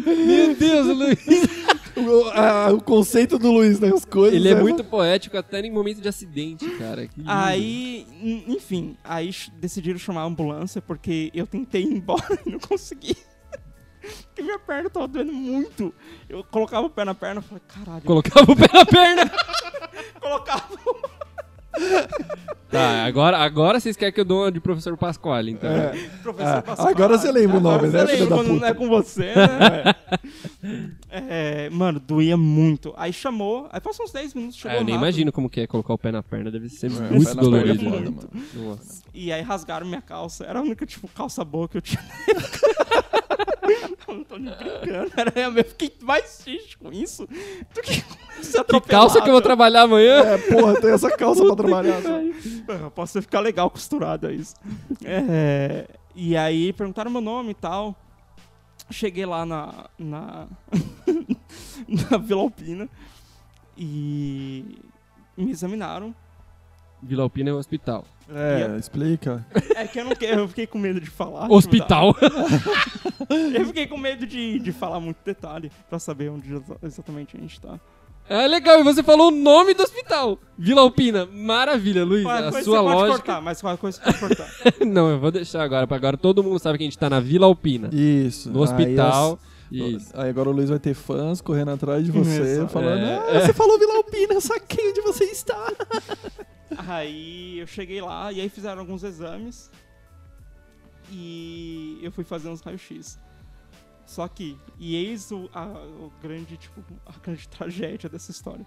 [0.06, 1.18] Meu Deus, Luiz.
[1.98, 3.88] O, a- o conceito do Luiz, né?
[3.92, 4.32] As coisas.
[4.38, 4.60] Ele é né?
[4.60, 7.08] muito poético até em momento de acidente, cara.
[7.08, 7.20] Que.
[7.26, 12.60] Aí, en- enfim, aí decidiram chamar a ambulância porque eu tentei ir embora e não
[12.60, 13.16] consegui.
[14.26, 15.92] Porque minha perna tava doendo muito.
[16.28, 18.02] Eu colocava o pé na perna e falei, caralho.
[18.02, 19.30] Colocava o pé na perna.
[20.20, 20.68] colocava.
[22.70, 25.70] Tá, agora, agora vocês querem que eu dou uma de professor Pasquale, então.
[25.70, 25.92] É.
[26.22, 26.90] Professor Ah, Pasquale.
[26.92, 29.94] agora você lembra o nome, Agora né, lembra quando não é com você, né?
[31.08, 32.92] É, mano, doía muito.
[32.94, 35.06] Aí chamou, aí passou uns 10 minutos, chegou Ah, eu nem rápido.
[35.06, 37.40] imagino como que é colocar o pé na perna, deve ser É, muito pé na
[37.42, 37.78] dolorido.
[37.78, 38.16] perna é mano.
[38.20, 38.68] foda, mano.
[38.70, 39.02] Nossa.
[39.14, 40.44] E aí rasgaram minha calça.
[40.44, 42.02] Era a única, tipo, calça boa que eu tinha.
[44.08, 45.12] Eu não tô nem brincando.
[45.16, 49.32] Era, eu fiquei mais triste com isso do que com esse Que calça que eu
[49.32, 50.20] vou trabalhar amanhã?
[50.20, 52.02] É, porra, tem essa calça pra trabalhar.
[52.02, 52.20] só.
[52.66, 52.90] trabalhar.
[52.90, 54.54] Posso ficar legal costurado, é isso.
[55.04, 57.94] É, e aí perguntaram meu nome e tal.
[58.90, 60.46] Cheguei lá na, na,
[61.86, 62.88] na Vila Alpina
[63.76, 64.78] e
[65.36, 66.14] me examinaram.
[67.02, 68.04] Vila Alpina é um hospital.
[68.30, 69.44] É, explica.
[69.74, 71.48] É que eu não quero, eu fiquei com medo de falar.
[71.52, 72.14] Hospital.
[73.54, 77.40] Eu fiquei com medo de, de falar muito detalhe pra saber onde exa- exatamente a
[77.40, 77.78] gente tá.
[78.28, 80.38] É legal, e você falou o nome do hospital.
[80.56, 81.26] Vila Alpina.
[81.26, 82.22] Maravilha, Luiz.
[82.24, 83.16] Qualquer a coisa sua você pode lógica.
[83.18, 84.48] cortar, mas qualquer coisa você pode cortar.
[84.86, 87.20] Não, eu vou deixar agora, pra agora todo mundo sabe que a gente tá na
[87.20, 87.88] Vila Alpina.
[87.92, 88.50] Isso.
[88.50, 89.38] No hospital.
[89.72, 90.10] Aí, Isso.
[90.14, 92.68] as- aí agora o Luiz vai ter fãs correndo atrás de você, Exato.
[92.72, 95.72] falando: É, Ah, você falou Vila Alpina, eu saquei onde você está.
[96.76, 99.70] Aí eu cheguei lá e aí fizeram alguns exames
[101.10, 103.18] e eu fui fazer uns raios-x.
[104.04, 108.64] Só que, e eis o, a, o grande, tipo, a grande tragédia dessa história.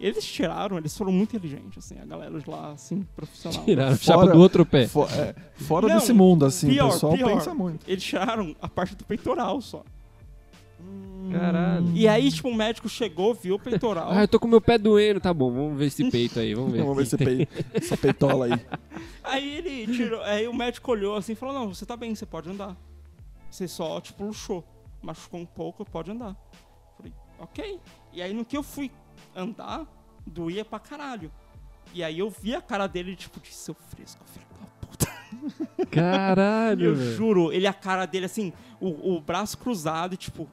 [0.00, 3.64] Eles tiraram, eles foram muito inteligentes, assim, a galera de lá, assim, profissional.
[3.64, 4.86] Tiraram Fora- chapa do outro pé.
[4.86, 7.34] Fo- é, fora Não, desse mundo, assim, pior, o pessoal pior.
[7.34, 7.88] pensa muito.
[7.90, 9.82] Eles tiraram a parte do peitoral só.
[11.30, 11.90] Caralho.
[11.94, 14.08] E aí, tipo, o médico chegou, viu o peitoral.
[14.12, 16.72] Ah, eu tô com meu pé doendo, tá bom, vamos ver esse peito aí, vamos
[16.72, 16.78] ver.
[16.82, 18.52] Vamos ver esse pei- essa peitola aí.
[19.22, 20.22] Aí ele tirou.
[20.22, 22.74] Aí o médico olhou assim e falou: Não, você tá bem, você pode andar.
[23.50, 24.64] Você só, tipo, luxou.
[25.02, 26.34] Machucou um pouco, pode andar.
[26.96, 27.78] Falei, ok.
[28.12, 28.90] E aí no que eu fui
[29.36, 29.86] andar,
[30.26, 31.30] doía pra caralho.
[31.92, 35.86] E aí eu vi a cara dele, tipo, de seu fresco, filho da puta.
[35.90, 37.12] Caralho, Eu velho.
[37.16, 40.48] juro, ele, a cara dele assim, o, o braço cruzado, e tipo.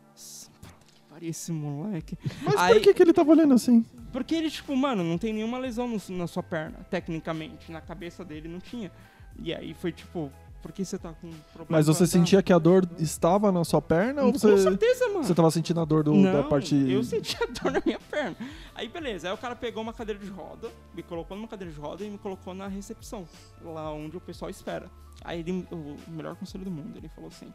[1.15, 2.17] "Puta que pariu esse moleque.
[2.43, 3.85] Mas Aí- por que, que ele tava olhando assim?
[4.11, 7.71] Porque ele, tipo, mano, não tem nenhuma lesão no- na sua perna, tecnicamente.
[7.71, 8.91] Na cabeça dele não tinha.
[9.37, 11.65] E aí foi tipo, por que você tá com problema?
[11.69, 15.23] Mas você sentia que a dor estava na sua perna ou Com você, certeza, mano.
[15.23, 16.75] você tava sentindo a dor do- não, da parte.
[16.75, 18.35] eu sentia dor na minha perna.
[18.73, 21.79] Aí beleza, aí o cara pegou uma cadeira de roda, me colocou numa cadeira de
[21.79, 23.27] roda e me colocou na recepção,
[23.63, 24.89] lá onde o pessoal espera.
[25.23, 27.53] Aí ele, o melhor conselho do mundo, ele falou assim: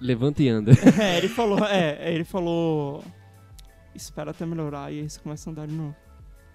[0.00, 0.72] Levanta e anda.
[1.00, 3.02] É, ele falou, é, ele falou.
[3.94, 5.94] Espera até melhorar e aí você começa a andar de novo.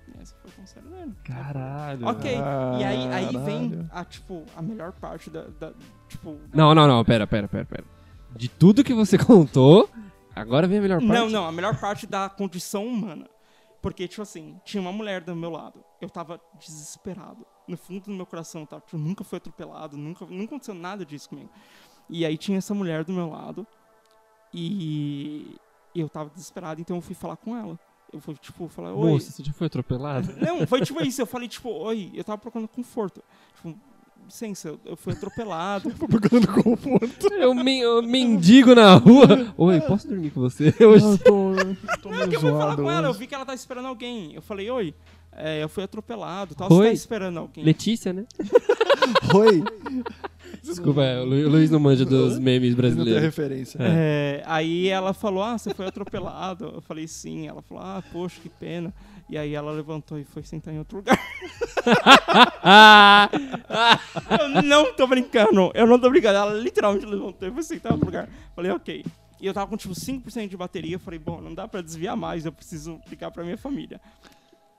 [0.07, 1.13] E esse foi o conselho dele.
[1.23, 2.07] Caralho.
[2.07, 5.43] Ok, e aí, aí vem a, tipo, a melhor parte da.
[5.59, 5.73] da-
[6.07, 6.37] tipo.
[6.53, 7.83] Não, não, não, pera, pera, pera, pera.
[8.35, 9.89] De tudo que você contou,
[10.35, 11.13] agora vem a melhor parte.
[11.13, 13.25] Não, não, a melhor parte da condição humana.
[13.81, 15.81] Porque, tipo assim, tinha uma mulher do meu lado.
[16.01, 17.45] Eu tava desesperado.
[17.65, 18.81] No fundo do meu coração, tá?
[18.81, 21.49] Tipo, nunca fui atropelado, nunca, nunca aconteceu nada disso comigo.
[22.09, 23.65] E aí tinha essa mulher do meu lado.
[24.53, 25.55] E
[25.95, 27.79] eu tava desesperado, então eu fui falar com ela.
[28.11, 29.11] Eu fui, tipo, falar, oi.
[29.11, 30.33] Moça, você já foi atropelado?
[30.41, 31.21] Não, foi tipo isso.
[31.21, 33.23] Eu falei, tipo, oi, eu tava procurando conforto.
[33.55, 33.77] Tipo,
[34.25, 35.91] licença, eu, eu fui atropelado.
[35.93, 37.33] Procurando conforto.
[37.33, 39.53] Eu, men eu mendigo na rua.
[39.57, 41.05] Oi, posso dormir com você hoje?
[41.05, 41.53] Eu tô,
[42.01, 43.87] tô Não, meio que eu fui falar com ela, eu vi que ela tava esperando
[43.87, 44.33] alguém.
[44.33, 44.95] Eu falei, oi,
[45.31, 46.77] é, eu fui atropelado, tal, Oi?
[46.77, 47.63] você tá esperando alguém.
[47.63, 48.25] Letícia, né?
[49.33, 49.63] Oi.
[50.63, 53.23] Desculpa, é, o Lu- o Luiz não manja dos memes Não tem brasileiros.
[53.23, 53.77] referência.
[53.81, 56.71] É, aí ela falou, ah, você foi atropelado.
[56.75, 57.47] Eu falei, sim.
[57.47, 58.93] Ela falou, ah, poxa, que pena.
[59.29, 61.19] E aí ela levantou e foi sentar em outro lugar.
[64.39, 66.37] Eu não tô brincando, eu não tô brincando.
[66.37, 68.29] Ela literalmente levantou e foi sentar em outro lugar.
[68.55, 69.05] Falei, ok.
[69.41, 70.95] E eu tava com tipo 5% de bateria.
[70.95, 73.99] Eu falei, bom, não dá pra desviar mais, eu preciso ligar pra minha família.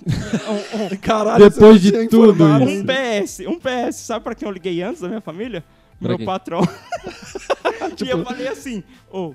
[0.07, 2.45] Um- um- Caralho, Depois de tudo.
[2.45, 2.85] Um.
[2.85, 5.65] PS, um PS, sabe pra quem eu liguei antes da minha família?
[5.99, 6.27] Pra Meu quem?
[6.27, 6.61] patrão.
[8.05, 8.83] e eu falei assim,
[9.13, 9.35] ô,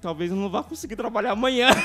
[0.00, 1.68] talvez eu não vá conseguir trabalhar amanhã.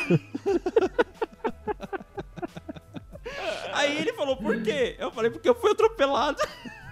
[3.74, 4.96] Aí ele falou, por quê?
[5.00, 6.38] Eu falei, porque eu fui atropelado.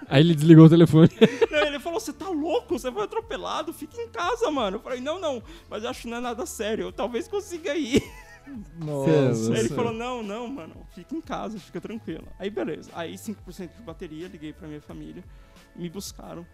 [0.08, 1.10] Aí ele desligou o telefone.
[1.52, 2.80] Não, ele falou, você tá louco?
[2.80, 3.72] Você foi atropelado?
[3.72, 4.78] Fica em casa, mano.
[4.78, 6.86] Eu falei, não, não, mas eu acho que não é nada sério.
[6.86, 8.02] Eu talvez consiga ir.
[8.78, 9.54] Nossa.
[9.54, 12.28] Aí ele falou, não, não, mano, fica em casa, fica tranquilo.
[12.38, 12.90] Aí beleza.
[12.94, 15.24] Aí 5% de bateria, liguei pra minha família,
[15.76, 16.46] me buscaram.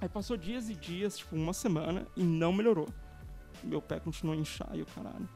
[0.00, 2.88] Aí passou dias e dias, tipo, uma semana, e não melhorou.
[3.62, 5.28] Meu pé continuou a inchar e o caralho.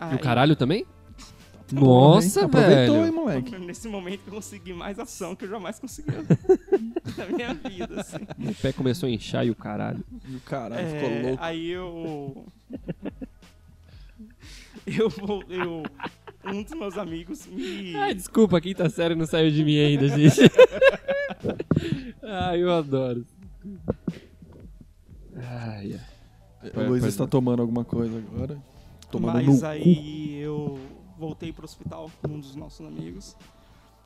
[0.00, 0.86] E Aí, o caralho também?
[1.72, 3.14] Nossa, Aproveitou, hein, velho.
[3.14, 3.56] moleque.
[3.58, 6.10] Nesse momento que eu consegui mais ação que eu jamais consegui
[7.16, 8.18] na minha vida, assim.
[8.38, 10.04] O pé começou a inchar e o caralho.
[10.28, 11.42] E o caralho É, ficou louco.
[11.42, 12.46] Aí eu.
[14.98, 15.42] eu vou.
[15.48, 15.82] Eu,
[16.44, 17.94] um dos meus amigos me.
[17.96, 20.40] Ai, desculpa, a quinta série não saiu de mim ainda, gente.
[22.22, 23.26] Ai, eu adoro.
[25.36, 26.70] Ai, ai.
[26.74, 28.62] O Luiz está tomando alguma coisa agora.
[29.10, 29.66] Tomando Mas no cu.
[29.66, 30.78] aí eu
[31.18, 33.36] voltei pro hospital com um dos nossos amigos.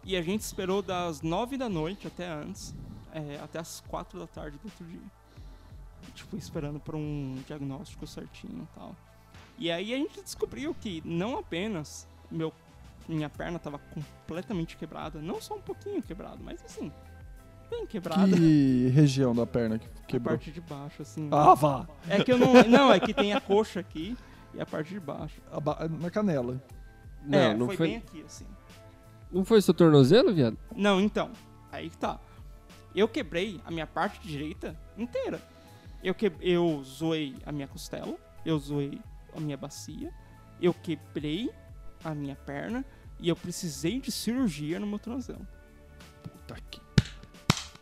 [0.05, 2.75] E a gente esperou das nove da noite até antes,
[3.13, 5.01] é, até as quatro da tarde do outro dia.
[6.15, 8.97] Tipo, esperando por um diagnóstico certinho e tal.
[9.59, 12.53] E aí a gente descobriu que não apenas meu,
[13.09, 16.93] minha perna estava completamente quebrada, não só um pouquinho quebrado, mas assim,
[17.71, 18.37] bem quebrada.
[18.37, 20.37] Que região da perna que A quebrou?
[20.37, 21.29] parte de baixo, assim.
[21.31, 21.87] Ah, vá!
[22.09, 22.53] É que eu não.
[22.69, 24.17] Não, é que tem a coxa aqui
[24.55, 25.41] e a parte de baixo.
[25.51, 26.61] A ba- Na canela.
[27.25, 28.47] Não, é, não foi, foi, bem aqui, assim.
[29.33, 30.57] não foi seu tornozelo, viado?
[30.75, 31.31] Não, então.
[31.73, 32.21] Aí que tá.
[32.95, 35.41] Eu quebrei a minha parte direita inteira.
[36.03, 36.31] Eu, que...
[36.41, 39.01] eu zoei a minha costela, eu zoei
[39.37, 40.11] a minha bacia,
[40.61, 41.51] eu quebrei
[42.05, 42.85] a minha perna
[43.21, 45.47] e eu precisei de cirurgia no meu tornozelo.
[46.23, 46.81] Puta que.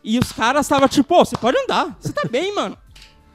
[0.03, 2.77] E os caras estavam tipo, "Ô, você pode andar, você tá bem, mano.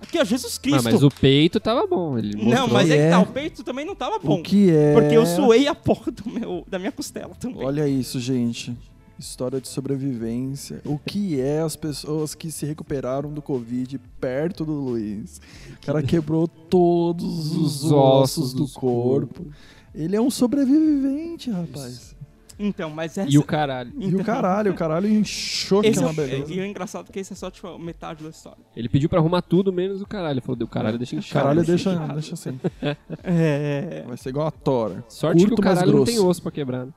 [0.00, 0.84] Aqui, ó, Jesus Ah, Cristo.
[0.84, 2.16] mas o peito tava bom.
[2.16, 3.10] Ele Não, mas é que É.
[3.10, 4.40] tá, o peito também não tava bom.
[4.40, 4.94] O que é.
[4.94, 7.62] Porque eu suei a porra do meu, da minha costela também.
[7.62, 8.74] Olha isso, gente.
[9.20, 10.80] História de sobrevivência.
[10.84, 15.40] O que é as pessoas que se recuperaram do Covid perto do Luiz?
[15.82, 19.46] O cara quebrou todos os Os ossos ossos do dos corpo.
[19.94, 22.16] Ele é um sobrevivente, rapaz.
[22.62, 23.30] Então, mas essa...
[23.30, 23.90] E o caralho.
[23.98, 26.52] E o caralho, o caralho inchou que Esse é é, uma o- beleza.
[26.52, 28.58] e o engraçado é que esse é só, tipo, metade da história.
[28.76, 30.34] Ele pediu pra arrumar tudo menos o caralho.
[30.34, 31.42] Ele falou, deu caralho, deixa inchar.
[31.42, 32.20] Caralho, deixa deixa, inchado.
[32.20, 32.60] deixa assim.
[33.24, 34.04] É...
[34.06, 35.04] Vai ser igual a tora.
[35.08, 36.84] Sorte que o Curto, caralho não tem osso pra quebrar.
[36.86, 36.92] né?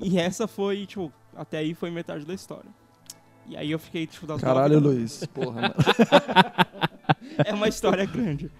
[0.00, 2.70] E essa foi, tipo, até aí foi metade da história.
[3.48, 5.26] E aí eu fiquei, tipo, das Caralho, nove- Luiz.
[5.26, 5.74] Porra, mano.
[7.46, 8.50] É uma história grande.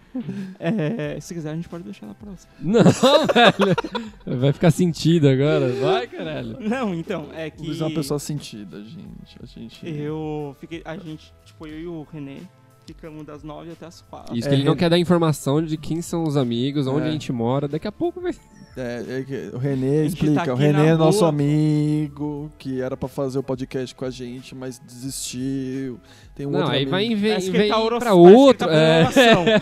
[0.59, 2.51] É, se quiser, a gente pode deixar na próxima.
[2.59, 2.81] Não,
[3.33, 4.41] velho.
[4.41, 5.68] Vai ficar sentido agora.
[5.75, 6.59] Vai, caralho.
[6.59, 7.62] Não, então, é que...
[7.66, 9.37] Luiz é uma pessoa sentida, gente.
[9.43, 9.87] A gente.
[9.89, 10.81] Eu fiquei...
[10.85, 12.39] A gente, tipo, eu e o René
[12.87, 14.35] ficamos das nove até as quatro.
[14.35, 17.09] Isso É, que ele não quer dar informação de quem são os amigos, onde É.
[17.09, 17.68] a gente mora.
[17.68, 18.33] Daqui a pouco vai.
[18.77, 20.41] É, é o Renê tá explica.
[20.43, 21.29] aqui o Renê é nosso rua.
[21.29, 26.01] amigo, que era pra fazer o podcast com a gente, mas desistiu.
[26.35, 26.91] Tem um Não, outro aí amigo.
[26.91, 28.66] vai em vez ele tá pra outro.
[28.68, 29.05] tá é.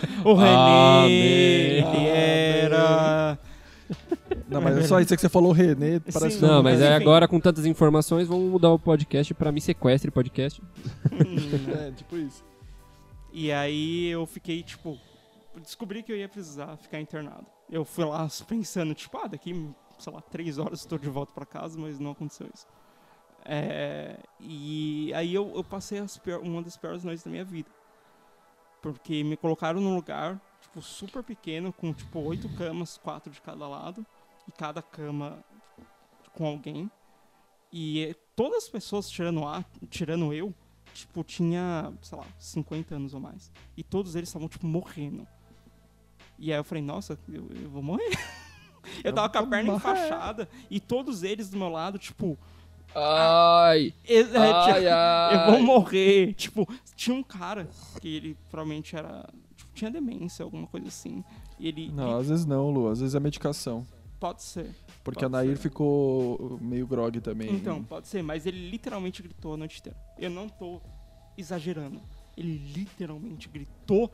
[0.23, 0.49] O René,
[1.03, 1.11] Amém.
[1.11, 3.37] ele era...
[4.47, 5.99] Não, mas é só isso que você falou, o Renê.
[5.99, 9.51] Parece Sim, Não, mas Mas é agora com tantas informações, vamos mudar o podcast pra
[9.51, 10.61] Me Sequestre Podcast.
[11.11, 12.43] Hum, É, tipo isso.
[13.33, 14.97] E aí eu fiquei, tipo,
[15.61, 17.45] descobri que eu ia precisar ficar internado.
[17.71, 19.53] Eu fui lá pensando, tipo, ah, daqui,
[19.97, 22.67] sei lá, três horas estou de volta pra casa, mas não aconteceu isso.
[23.43, 27.69] É, e aí eu, eu passei as pior- uma das piores noites da minha vida.
[28.81, 33.67] Porque me colocaram num lugar, tipo, super pequeno, com, tipo, oito camas, quatro de cada
[33.67, 34.05] lado.
[34.47, 35.43] E cada cama
[36.33, 36.89] com alguém.
[37.71, 40.53] E todas as pessoas, tirando, a, tirando eu,
[40.93, 43.51] tipo, tinha, sei lá, 50 anos ou mais.
[43.77, 45.27] E todos eles estavam, tipo, morrendo.
[46.41, 48.17] E aí eu falei, nossa, eu, eu vou morrer.
[49.03, 50.49] eu tava com a perna enfaixada.
[50.71, 52.35] E todos eles do meu lado, tipo,
[52.95, 53.93] Ai!
[54.07, 55.35] é, é, tipo, Ai, ai!
[55.35, 56.33] eu vou morrer.
[56.33, 57.69] Tipo, tinha um cara
[58.01, 59.29] que ele provavelmente era.
[59.55, 61.23] Tipo, tinha demência, alguma coisa assim.
[61.59, 61.91] E ele.
[61.91, 62.87] Não, às vezes não, Lu.
[62.89, 63.85] Às vezes é medicação.
[64.19, 64.75] Pode ser.
[65.03, 65.61] Porque Pode a Nair ser.
[65.61, 67.53] ficou meio grog também.
[67.53, 69.97] Então, pode ser, mas ele literalmente gritou a noite inteira.
[70.17, 70.81] Eu não tô
[71.37, 72.01] exagerando.
[72.35, 74.11] Ele literalmente gritou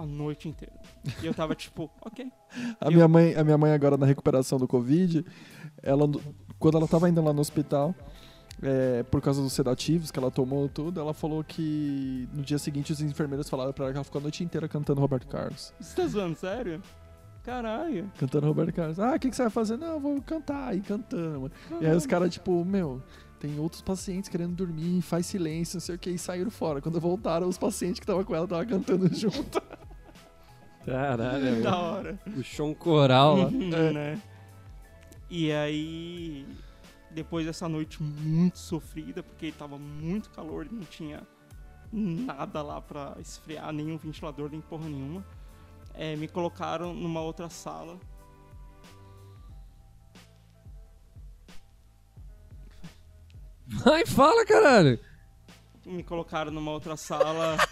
[0.00, 0.74] a noite inteira.
[1.22, 2.30] E eu tava tipo, ok.
[2.80, 5.24] A Eu- minha mãe, a minha mãe agora na recuperação do Covid,
[5.82, 6.08] ela,
[6.58, 7.94] quando ela tava indo lá no hospital,
[8.62, 12.92] é, por causa dos sedativos que ela tomou tudo, ela falou que no dia seguinte
[12.92, 15.72] os enfermeiros falaram pra ela que ela ficou a noite inteira cantando Roberto Carlos.
[15.80, 16.82] Você tá zoando, sério?
[17.42, 18.10] Caralho.
[18.18, 18.98] Cantando Roberto Carlos.
[19.00, 19.78] Ah, o que, que você vai fazer?
[19.78, 20.76] Não, eu vou cantar.
[20.76, 21.52] E cantando, mano.
[21.80, 23.02] E aí os caras, tipo, meu,
[23.38, 26.82] tem outros pacientes querendo dormir, faz silêncio, não sei o que, e saíram fora.
[26.82, 29.62] Quando voltaram, os pacientes que estavam com ela estavam cantando junto.
[30.84, 31.82] Caralho, Da mano.
[31.84, 32.18] hora.
[32.34, 33.44] Puxou um coral lá.
[33.50, 34.20] Uhum, né?
[35.28, 36.46] E aí,
[37.10, 41.22] depois dessa noite muito sofrida, porque tava muito calor e não tinha
[41.92, 45.24] nada lá pra esfriar, nenhum ventilador, nem porra nenhuma,
[45.94, 47.98] é, me colocaram numa outra sala.
[53.66, 54.98] Vai, fala, caralho!
[55.86, 57.56] Me colocaram numa outra sala.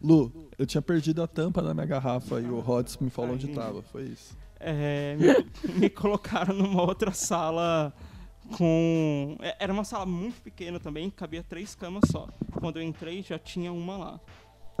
[0.00, 3.48] Lu, eu tinha perdido a tampa da minha garrafa e o Rods me falou onde
[3.48, 3.82] tava.
[3.82, 4.36] Foi isso.
[4.60, 7.92] é, me, me colocaram numa outra sala
[8.56, 9.36] com.
[9.40, 12.28] é, Era uma sala muito pequena também, cabia três camas só.
[12.60, 14.20] Quando eu entrei já tinha uma lá.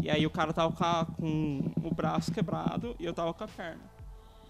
[0.02, 0.72] E aí o cara tava
[1.16, 3.80] com o braço quebrado e eu tava com a perna.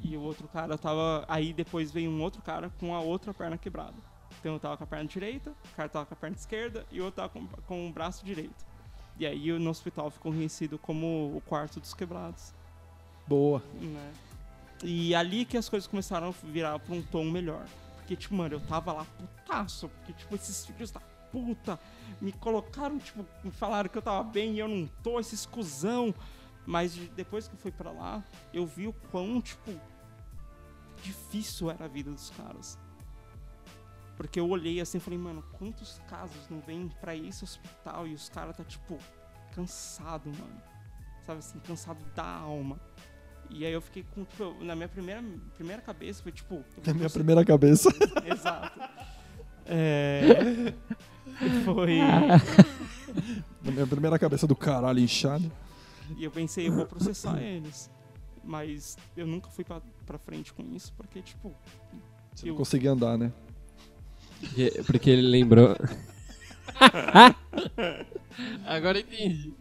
[0.03, 1.25] E o outro cara tava.
[1.29, 3.95] Aí depois veio um outro cara com a outra perna quebrada.
[4.41, 7.01] Então eu tava com a perna direita, o cara tava com a perna esquerda e
[7.01, 8.65] o outro tava com, com o braço direito.
[9.19, 12.53] E aí no hospital ficou conhecido como o quarto dos quebrados
[13.27, 13.62] Boa.
[13.81, 14.12] né?
[14.85, 17.67] E ali que as coisas começaram a virar pra um tom melhor.
[17.97, 19.89] Porque, tipo, mano, eu tava lá putaço.
[19.89, 21.01] Porque, tipo, esses filhos da
[21.33, 21.81] puta
[22.21, 26.14] me colocaram, tipo, me falaram que eu tava bem e eu não tô, esses cuzão.
[26.67, 29.73] Mas de- depois que eu fui pra lá, eu vi o quão, tipo,
[31.03, 32.79] difícil era a vida dos caras.
[34.17, 38.14] Porque eu olhei assim e falei, mano, quantos casos não vêm pra esse hospital e
[38.14, 38.99] os caras tá, tipo,
[39.55, 40.62] cansado, mano.
[41.27, 42.81] Sabe assim, cansado da alma.
[43.51, 45.23] E aí eu fiquei com, tipo, na minha primeira,
[45.55, 46.64] primeira cabeça foi tipo.
[46.85, 47.89] Na minha primeira cabeça.
[48.25, 48.81] Exato.
[49.67, 50.73] É.
[51.64, 51.99] Foi.
[53.62, 55.51] Na minha primeira cabeça do caralho inchado.
[56.17, 57.91] E eu pensei, eu vou processar eles.
[58.43, 61.55] Mas eu nunca fui pra, pra frente com isso, porque, tipo.
[62.35, 63.33] Você eu, não conseguia andar, né?
[64.41, 65.76] Porque, porque ele lembrou.
[68.66, 69.55] Agora entendi.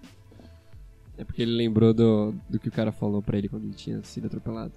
[1.18, 4.04] É porque ele lembrou do, do que o cara falou pra ele quando ele tinha
[4.04, 4.74] sido atropelado.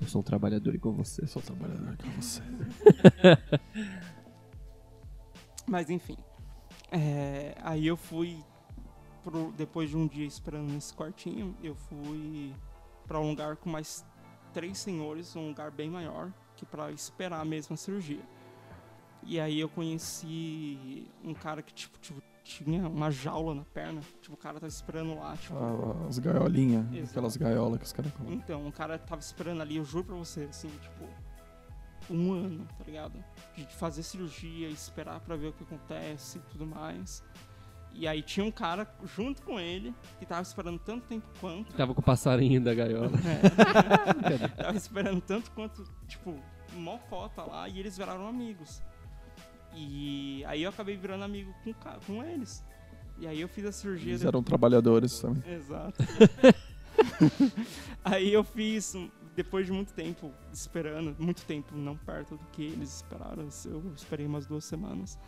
[0.00, 1.22] Eu sou um trabalhador igual você.
[1.22, 2.42] Eu sou trabalhador com você.
[5.66, 6.16] Mas enfim.
[6.90, 8.38] É, aí eu fui.
[9.22, 12.52] pro- depois de um dia esperando nesse quartinho, eu fui
[13.06, 14.04] pra um lugar com mais
[14.52, 18.20] três senhores, um lugar bem maior, que pra esperar mesmo a cirurgia.
[19.22, 24.00] E aí eu conheci um cara que tipo, tipo, tinha uma jaula na perna.
[24.20, 25.54] Tipo, o cara tava esperando lá, tipo.
[25.56, 27.10] Ah, As gaiolinhas, Exato.
[27.10, 28.34] aquelas gaiolas que os caras colocam.
[28.34, 31.04] Então, o cara tava esperando ali, eu juro pra você, assim, tipo,
[32.10, 33.22] um ano, tá ligado?
[33.54, 37.22] De fazer cirurgia, esperar pra ver o que acontece e tudo mais.
[37.92, 41.72] E aí tinha um cara junto com ele que tava esperando tanto tempo quanto.
[41.74, 43.10] Tava com o passarinho da gaiola.
[44.56, 46.36] tava esperando tanto quanto, tipo,
[46.74, 48.80] mó cota lá e eles viraram amigos.
[49.74, 51.74] E aí eu acabei virando amigo com,
[52.06, 52.64] com eles.
[53.18, 54.12] E aí eu fiz a cirurgia.
[54.12, 55.42] Eles eram trabalhadores também.
[55.52, 56.02] Exato.
[58.04, 58.94] Aí eu fiz,
[59.36, 64.26] depois de muito tempo esperando, muito tempo não perto do que eles esperaram, eu esperei
[64.26, 65.18] umas duas semanas.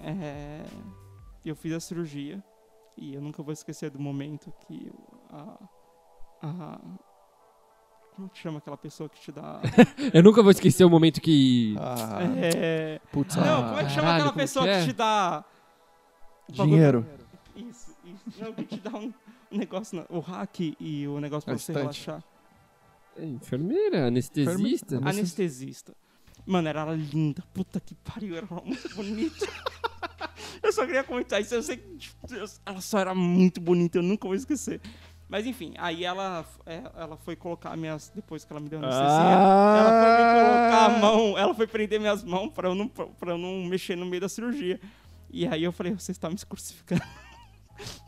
[0.00, 0.64] É,
[1.44, 2.42] eu fiz a cirurgia
[2.96, 4.92] e eu nunca vou esquecer do momento que
[5.30, 5.68] a.
[6.42, 6.80] a
[8.16, 9.60] como que chama aquela pessoa que te dá.
[10.12, 11.74] Eu nunca vou esquecer o momento que.
[11.78, 14.76] Ah, É, putz, não, ah, como é que chama caralho, aquela como pessoa que que,
[14.78, 14.84] é?
[14.86, 15.44] te dá.
[16.50, 17.06] dinheiro.
[17.54, 18.42] Isso, isso.
[18.44, 19.12] Não, que te dá um,
[19.50, 22.06] o negócio, na- o hack e o negócio pra A você estante.
[22.06, 22.24] relaxar.
[23.18, 24.96] É enfermeira, anestesista.
[24.96, 25.94] Enferme- Anestesista.
[26.44, 27.42] Mano, era ela linda.
[27.54, 29.46] Puta que pariu, era ela muito bonita.
[30.62, 31.54] eu só queria comentar isso.
[31.54, 34.80] Eu sei que tipo, Deus, ela só era muito bonita, eu nunca vou esquecer.
[35.28, 38.12] Mas enfim, aí ela, é, ela foi colocar minhas.
[38.14, 39.76] Depois que ela me deu anestesia, Ah!
[39.78, 43.32] ela foi me colocar a mão, ela foi prender minhas mãos pra eu, não, pra
[43.32, 44.78] eu não mexer no meio da cirurgia.
[45.30, 47.02] E aí eu falei, você está me crucificando.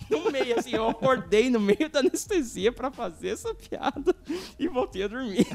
[0.09, 4.15] No meio, assim, eu acordei no meio da anestesia pra fazer essa piada
[4.59, 5.47] e voltei a dormir.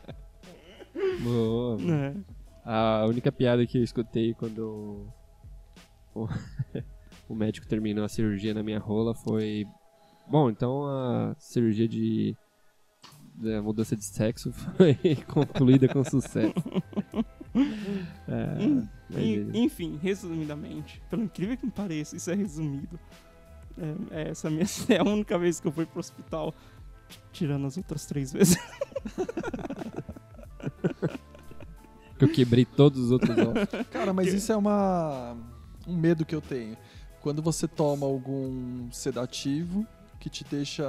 [1.22, 1.76] Boa.
[1.76, 2.16] né?
[2.64, 5.06] A única piada que eu escutei quando
[6.14, 9.66] o médico terminou a cirurgia na minha rola foi.
[10.30, 12.36] Bom, então a cirurgia de.
[13.34, 16.54] da mudança de sexo foi concluída com sucesso.
[18.28, 18.46] É,
[19.10, 22.96] mas Enfim, resumidamente, pelo incrível que me pareça, isso é resumido.
[23.76, 26.54] É, é essa minha é a única vez que eu fui pro hospital,
[27.32, 28.56] tirando as outras três vezes.
[32.16, 33.88] que eu quebrei todos os outros ossos.
[33.90, 35.36] Cara, mas isso é uma
[35.88, 36.76] um medo que eu tenho.
[37.20, 39.84] Quando você toma algum sedativo
[40.20, 40.86] que te deixa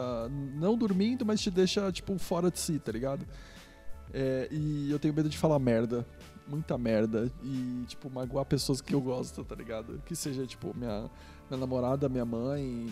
[0.55, 3.25] não dormindo, mas te deixa tipo fora de si, tá ligado?
[4.13, 6.05] É, e eu tenho medo de falar merda,
[6.47, 10.01] muita merda e tipo magoar pessoas que eu gosto, tá ligado?
[10.05, 11.09] Que seja tipo minha
[11.49, 12.87] minha namorada, minha mãe.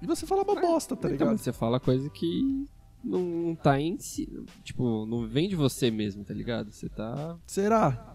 [0.00, 1.28] E você falar uma bosta, tá Então, ligado?
[1.32, 2.66] mas você fala coisa que
[3.04, 4.28] não, não tá em si.
[4.62, 6.70] Tipo, não vem de você mesmo, tá ligado?
[6.70, 7.36] Você tá.
[7.46, 8.14] Será?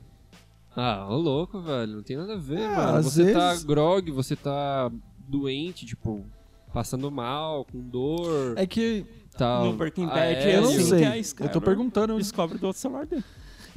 [0.75, 1.97] Ah, ô louco, velho.
[1.97, 3.03] Não tem nada a ver, É, mano.
[3.03, 4.89] Você tá vezes- grog, você tá
[5.27, 6.25] doente, tipo,
[6.73, 8.57] passando mal, com dor.
[8.57, 9.05] É que
[9.37, 9.65] tal.
[9.65, 11.45] No Breaking Ah, Bad, é, eu não assim sei.
[11.45, 13.23] Eu tô perguntando, Descobre do outro celular dele.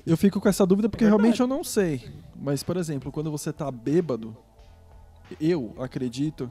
[0.06, 2.08] Eu fico com essa dúvida porque É realmente eu não sei.
[2.34, 4.36] Mas, por exemplo, quando você tá bêbado,
[5.40, 6.50] eu acredito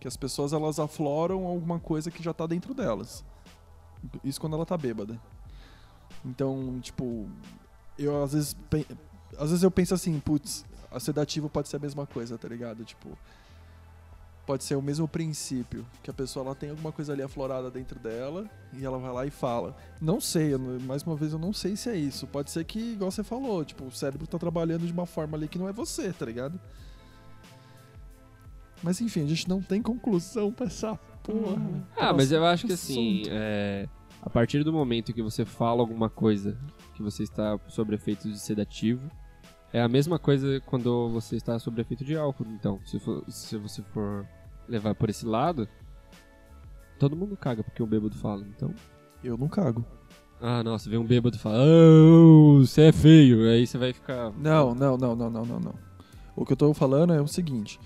[0.00, 3.24] que as pessoas elas afloram alguma coisa que já tá dentro delas.
[4.22, 5.20] Isso quando ela tá bêbada.
[6.24, 7.28] Então, tipo,
[7.98, 8.56] eu às vezes
[9.38, 12.84] às vezes eu penso assim, putz, a sedativo pode ser a mesma coisa, tá ligado?
[12.84, 13.18] Tipo,
[14.46, 17.98] pode ser o mesmo princípio, que a pessoa ela tem alguma coisa ali aflorada dentro
[17.98, 19.76] dela e ela vai lá e fala.
[20.00, 22.26] Não sei, eu mais uma vez eu não sei se é isso.
[22.26, 25.48] Pode ser que, igual você falou, tipo, o cérebro tá trabalhando de uma forma ali
[25.48, 26.60] que não é você, tá ligado?
[28.82, 31.56] Mas enfim, a gente não tem conclusão pra essa porra.
[31.96, 32.92] Ah, mas eu acho que Assunto.
[32.92, 33.88] assim, é,
[34.20, 36.58] a partir do momento que você fala alguma coisa
[36.94, 39.10] que você está sob efeito de sedativo,
[39.74, 42.46] é a mesma coisa quando você está sob efeito de álcool.
[42.48, 44.24] Então, se, for- se você for
[44.68, 45.68] levar por esse lado,
[46.98, 48.44] todo mundo caga porque o bêbado fala.
[48.56, 48.72] Então,
[49.22, 49.84] Eu não cago.
[50.40, 53.48] ah, nossa, vem um bêbado e fala, ah, você é feio.
[53.50, 54.30] Aí você vai ficar.
[54.38, 55.74] Não, não, não, não, não, não, não.
[56.36, 57.78] O que eu tô falando é o seguinte.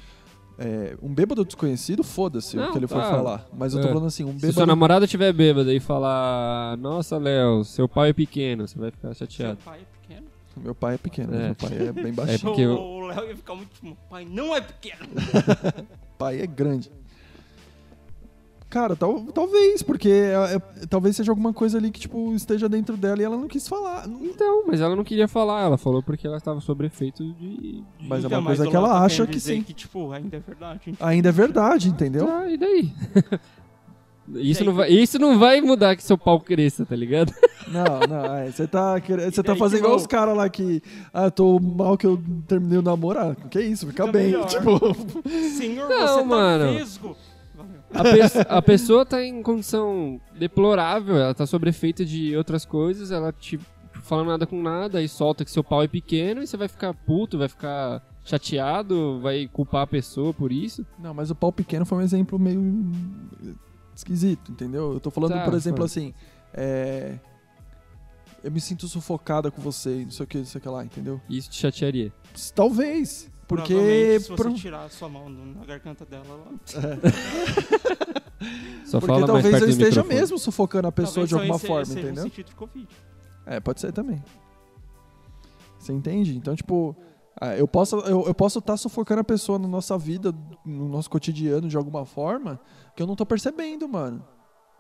[0.59, 3.11] é, um bêbado desconhecido, foda-se o que ele for tá.
[3.11, 3.47] falar.
[3.57, 3.91] Mas eu tô É.
[3.91, 4.67] falando assim, um Se sua bêbado.
[4.67, 9.27] namorada estiver bêbada e falar, nossa, Léo, seu pau é pequeno, você vai ficar Seu
[9.27, 9.59] chateado.
[9.65, 9.98] pai é pequeno.
[10.63, 11.47] Meu pai é pequeno, É.
[11.47, 12.41] meu pai é bem baixinho.
[12.41, 15.09] porque eu- O Léo ia ficar muito tipo, pai não é pequeno.
[16.19, 16.91] pai é grande.
[18.71, 22.99] Cara, tal, talvez, porque é- é- talvez seja alguma coisa ali que, tipo, esteja dentro
[22.99, 24.07] dela e ela não quis falar.
[24.07, 27.33] Não- Então, mas ela não queria falar, ela falou porque ela estava sob efeito de.
[27.57, 29.63] de- Mas é Então, uma coisa o que ela acha que sim.
[29.63, 30.95] Que, tipo, ainda é verdade.
[31.01, 32.27] Ainda é verdade, entendeu?
[32.27, 32.93] Tá, e daí?
[34.35, 37.33] Isso não, vai, isso não vai mudar que seu pau cresça, tá ligado?
[37.69, 40.83] Não, não, é, você tá, querendo- você tá daí fazendo igual os caras lá que.
[41.13, 43.19] Ah, tô mal que eu terminei o namoro.
[43.19, 44.27] Ah, que isso, fica Fica bem.
[44.29, 44.47] melhor.
[44.49, 44.81] Tipo,
[45.55, 46.65] Senhor, Não, você mano.
[46.65, 47.17] tá vesgo.
[47.55, 47.81] Valeu.
[47.93, 53.11] A, pe- a pessoa tá em condição deplorável, ela tá sob efeito de outras coisas,
[53.11, 53.61] ela te
[54.03, 56.95] fala nada com nada e solta que seu pau é pequeno e você vai ficar
[56.95, 60.87] puto, vai ficar chateado, vai culpar a pessoa por isso.
[60.99, 62.59] Não, mas o pau pequeno foi um exemplo meio
[63.99, 64.93] esquisito, entendeu?
[64.95, 65.87] Eu tô falando, Tá, por exemplo, foi.
[65.87, 66.15] assim,
[66.55, 67.19] é...
[68.43, 70.85] eu me sinto sufocada com você, não sei o que, não sei o que lá,
[70.85, 71.21] entendeu?
[71.29, 72.13] Isso te chatearia.
[72.55, 76.99] Talvez, porque se você pro- tirar a sua mão na garganta dela, ela...
[78.85, 80.15] Só porque fala mais talvez perto eu do esteja microfone.
[80.15, 82.25] mesmo sufocando a pessoa talvez de alguma forma, seja entendeu?
[82.25, 82.89] um sentido de Covid.
[83.45, 84.23] É, pode ser também.
[85.79, 86.37] Você entende?
[86.37, 86.97] Então, tipo,
[87.41, 90.35] ah, eu posso eu, eu posso estar sufocando a pessoa na nossa vida,
[90.65, 92.61] no nosso cotidiano de alguma forma,
[92.97, 94.25] que eu não tô percebendo, mano.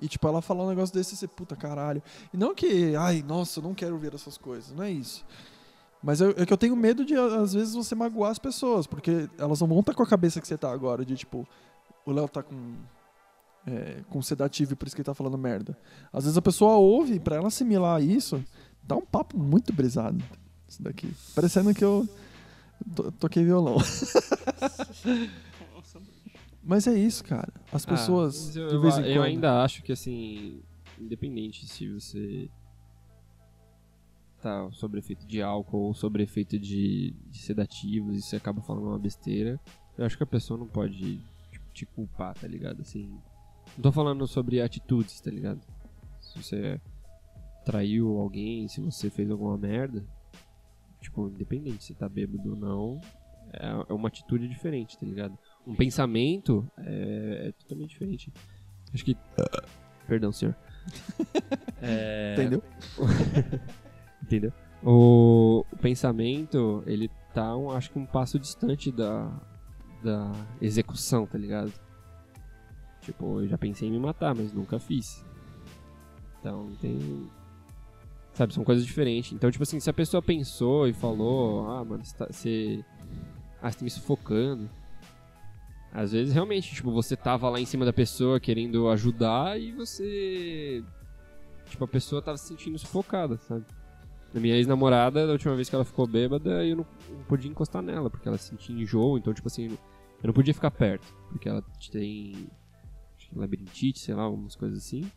[0.00, 2.02] E tipo, ela falar um negócio desse e você, puta caralho.
[2.32, 5.24] E não que, ai, nossa, eu não quero ver essas coisas, não é isso.
[6.02, 9.28] Mas eu- é que eu tenho medo de, às vezes, você magoar as pessoas, porque
[9.36, 11.46] elas não vão estar com a cabeça que você tá agora, de tipo,
[12.06, 12.54] o Léo tá com.
[13.66, 15.76] É, com sedativo por isso que ele tá falando merda.
[16.12, 18.42] Às vezes a pessoa ouve, pra ela assimilar isso,
[18.82, 20.22] dá um papo muito brisado.
[20.66, 21.12] Isso daqui.
[21.34, 22.08] Parecendo que eu
[22.94, 23.76] to- toquei violão.
[26.62, 27.52] Mas é isso, cara.
[27.72, 29.22] As Ah, pessoas, mas eu, de eu- vez em eu quando...
[29.24, 30.60] ainda acho que assim,
[31.00, 32.50] independente se você
[34.40, 38.86] tá sob efeito de álcool ou sob efeito de, de sedativos e você acaba falando
[38.88, 39.58] uma besteira,
[39.96, 41.20] eu acho que a pessoa não pode
[41.50, 42.82] tipo, te culpar, tá ligado?
[42.82, 43.08] Assim,
[43.76, 45.60] não tô falando sobre atitudes, tá ligado?
[46.20, 46.80] Se você
[47.64, 50.04] traiu alguém, se você fez alguma merda,
[51.00, 53.00] tipo, independente se tá bêbado ou não,
[53.52, 55.36] é é uma atitude diferente, tá ligado?
[55.66, 58.32] Um pensamento é, é totalmente diferente.
[58.92, 59.16] Acho que.
[60.06, 60.56] Perdão, senhor.
[61.80, 62.62] É, Entendeu?
[64.20, 64.52] Entendeu?
[64.82, 69.30] O, o pensamento, ele tá, um, acho que um passo distante da,
[70.02, 71.72] da execução, tá ligado?
[73.00, 75.24] Tipo, eu já pensei em me matar, mas nunca fiz.
[76.40, 77.30] Então, tem...
[78.38, 79.32] Sabe, são coisas diferentes.
[79.32, 82.16] Então, tipo assim, se a pessoa pensou e falou, ah, mano, você...
[82.16, 82.84] Tá, você...
[83.60, 84.70] Ah, você tá me sufocando.
[85.92, 90.84] Às vezes, realmente, tipo, você tava lá em cima da pessoa querendo ajudar e você...
[91.68, 93.64] Tipo, a pessoa tava se sentindo sufocada, sabe?
[94.32, 97.82] A minha ex-namorada, da última vez que ela ficou bêbada, eu não, não podia encostar
[97.82, 99.66] nela, porque ela sentia enjoo, então, tipo assim,
[100.22, 102.46] eu não podia ficar perto, porque ela tem
[103.34, 105.10] labirintite, sei lá, algumas coisas assim.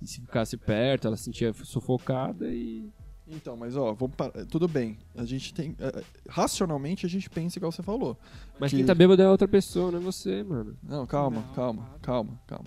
[0.00, 2.90] E se ficasse perto, ela se sentia sufocada e.
[3.28, 4.44] Então, mas ó, vamos parar.
[4.46, 4.98] Tudo bem.
[5.16, 5.76] A gente tem.
[5.78, 8.16] é, racionalmente a gente pensa igual você falou.
[8.58, 10.76] Mas Que- quem tá bêbado é outra pessoa, não é você, mano.
[10.82, 11.98] Não, calma, Não, calma, para.
[12.00, 12.64] calma, calma.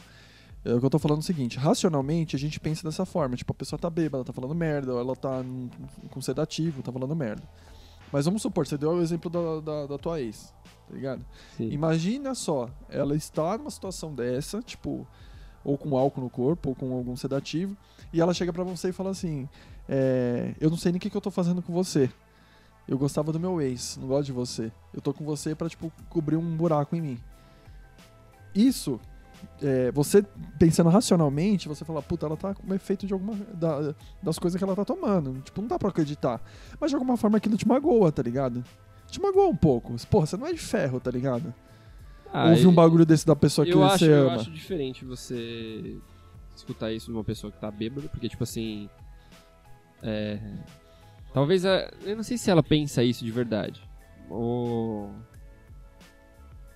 [0.64, 3.36] É o que eu tô falando é o seguinte, racionalmente a gente pensa dessa forma,
[3.36, 5.44] tipo, a pessoa tá bêbada, ela tá falando merda, ou ela tá
[6.10, 7.44] com sedativo, tá falando merda.
[8.14, 10.54] Mas vamos supor, você deu o exemplo da, da, da tua ex,
[10.88, 11.26] tá ligado?
[11.58, 11.70] Sim.
[11.70, 15.06] Imagina só, ela está numa situação dessa, tipo,
[15.64, 17.76] ou com álcool no corpo, ou com algum sedativo,
[18.12, 19.48] e ela chega pra você e fala assim:
[19.88, 22.10] é, Eu não sei nem o que, que eu tô fazendo com você.
[22.88, 24.72] Eu gostava do meu ex, não gosto de você.
[24.94, 27.20] Eu tô com você pra, tipo, cobrir um buraco em mim.
[28.54, 29.00] Isso,
[29.62, 30.24] é, você
[30.60, 33.36] pensando racionalmente, você fala, puta, ela tá com efeito de alguma.
[33.54, 35.42] da- das coisas que ela tá tomando.
[35.42, 36.42] Tipo, não dá pra acreditar.
[36.80, 38.64] Mas de alguma forma aquilo te magoa, tá ligado?
[39.08, 39.94] Te magoa um pouco.
[40.08, 41.54] Porra, você não é de ferro, tá ligado?
[42.34, 44.36] Ah, Ouvir um bagulho desse da pessoa que eu acho, você eu ama.
[44.38, 45.98] acho diferente você
[46.56, 48.90] escutar isso de uma pessoa que tá bêbada, porque, tipo assim.
[50.02, 50.40] É.
[51.34, 51.92] Talvez a.
[52.04, 53.82] Eu não sei se ela pensa isso de verdade.
[54.30, 55.12] Ou.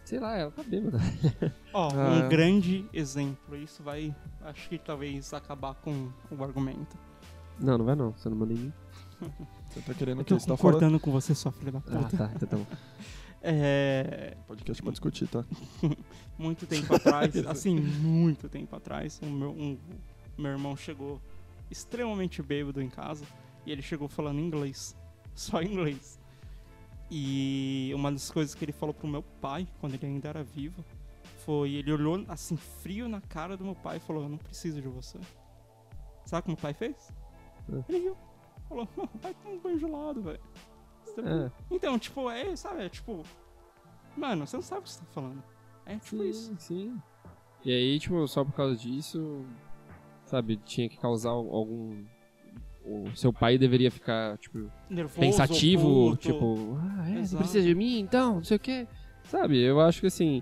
[0.05, 0.99] Sei lá, ela tá bêbada.
[1.73, 2.11] Ó, Ah.
[2.23, 3.55] um grande exemplo.
[3.57, 6.95] Isso vai, acho que talvez acabar com o argumento.
[7.59, 8.11] Não, não vai não.
[8.13, 8.73] Você não manda em mim.
[9.69, 10.73] Você tá querendo Eu que tô você tá falando.
[10.75, 11.97] concordando com você, sua filha da puta.
[11.99, 12.31] Ah, tá.
[12.35, 12.65] Então tá bom.
[13.41, 15.45] É, Podcast pra discutir, tá?
[16.37, 19.77] muito tempo atrás, assim, muito tempo atrás, o meu, um-
[20.37, 21.21] meu irmão chegou
[21.69, 23.25] extremamente bêbado em casa
[23.65, 24.95] e ele chegou falando inglês,
[25.35, 26.19] só inglês.
[27.09, 30.83] E uma das coisas que ele falou pro meu pai, quando ele ainda era vivo,
[31.45, 34.81] foi: ele olhou assim, frio na cara do meu pai e falou: Eu não preciso
[34.81, 35.17] de você.
[36.25, 37.13] Sabe como o pai fez?
[37.71, 37.83] É.
[37.93, 38.17] Ele riu.
[38.67, 40.39] Falou: Não, vai tomar um banho gelado, velho.
[41.17, 43.23] Você tá É, então, tipo, é, sabe, é tipo.
[44.15, 45.43] Mano, você não sabe o que você tá falando.
[45.85, 46.49] É tipo isso.
[46.49, 47.01] sim, sim.
[47.65, 49.43] E aí, tipo, só por causa disso,
[50.25, 52.03] sabe, tinha que causar algum.
[52.85, 56.17] O seu pai deveria ficar, tipo, Nervoso, pensativo, puto.
[56.31, 57.43] tipo, ah, é, você Exato.
[57.43, 58.87] precisa de mim, então, não sei o quê.
[59.25, 60.41] Sabe, eu acho que assim,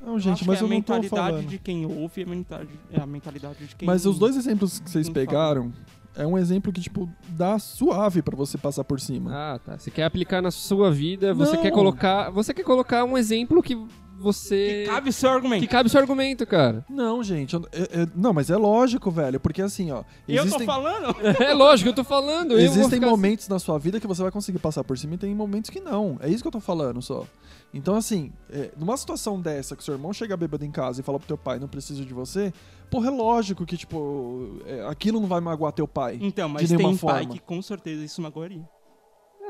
[0.00, 1.46] Não, gente, mas que eu é a não tô mentalidade falando.
[1.46, 4.80] de quem ouve e a mentalidade, é a mentalidade de quem Mas os dois exemplos
[4.80, 5.70] que vocês pegaram
[6.16, 9.30] é um exemplo que, tipo, dá suave pra você passar por cima.
[9.32, 11.62] ah, tá, você quer aplicar na sua vida, você Não.
[11.62, 13.76] quer colocar, você quer colocar um exemplo que
[14.18, 15.60] você Que cabe o seu argumento.
[15.62, 16.84] que cabe o seu argumento, cara.
[16.88, 20.48] Não, gente, eu- é- não, mas é lógico, velho, porque assim, ó, E eu tô
[20.48, 21.16] existem, falando?
[21.42, 24.30] É lógico, eu tô falando, eu existem ficar momentos na sua vida que você vai
[24.30, 26.18] conseguir passar por cima e tem momentos que não.
[26.20, 27.26] É isso que eu tô falando só.
[27.74, 31.18] Então, assim, é, numa situação dessa, que seu irmão chega bêbado em casa e fala
[31.18, 32.52] pro teu pai, não preciso de você,
[32.90, 36.18] porra, é lógico que, tipo, é, aquilo não vai magoar teu pai.
[36.20, 37.34] Então, mas nenhuma tem pai forma.
[37.34, 38.68] que com certeza isso magoaria.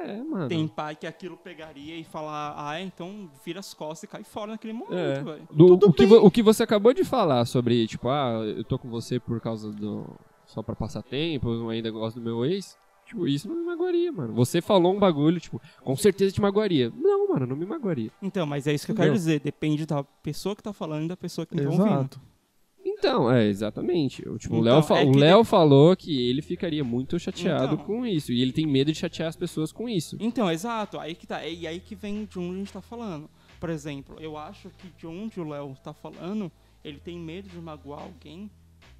[0.04, 0.48] É, mano.
[0.48, 4.24] Tem pai que aquilo pegaria e falar, ah, é, então vira as costas e cai
[4.24, 5.22] fora naquele momento, É.
[5.22, 5.48] velho.
[5.56, 9.20] O, que o que você acabou de falar sobre, tipo, ah, eu tô com você
[9.20, 10.06] por causa do.
[10.46, 12.76] só pra passar tempo, eu ainda gosto do meu ex.
[13.12, 14.32] Tipo, isso não me magoaria, mano.
[14.34, 16.90] Você falou um bagulho, tipo, com certeza te magoaria.
[16.96, 18.10] Não, mano, não me magoaria.
[18.22, 19.10] Então, mas é isso que eu Entendeu?
[19.12, 19.40] quero dizer.
[19.40, 21.84] Depende da pessoa que tá falando e da pessoa que tá ouvindo.
[21.86, 22.20] Exato.
[22.84, 24.26] Então, é, exatamente.
[24.28, 27.18] O, tipo, o Então, Léo fa- é o que Léo falou que ele ficaria muito
[27.18, 27.84] chateado Então.
[27.86, 28.32] com isso.
[28.32, 30.16] E ele tem medo de chatear as pessoas com isso.
[30.18, 30.98] Então, exato.
[30.98, 31.46] Aí que tá.
[31.46, 33.28] E aí que vem de onde a gente tá falando.
[33.60, 36.50] Por exemplo, eu acho que de onde o Léo tá falando,
[36.82, 38.50] ele tem medo de magoar alguém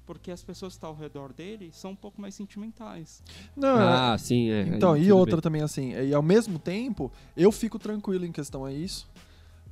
[0.05, 3.21] porque as pessoas que estão ao redor dele são um pouco mais sentimentais.
[3.55, 4.61] Não, Ah, sim, é.
[4.63, 5.41] Então, e outra bem.
[5.41, 9.09] também, assim, e ao mesmo tempo, eu fico tranquilo em questão a isso,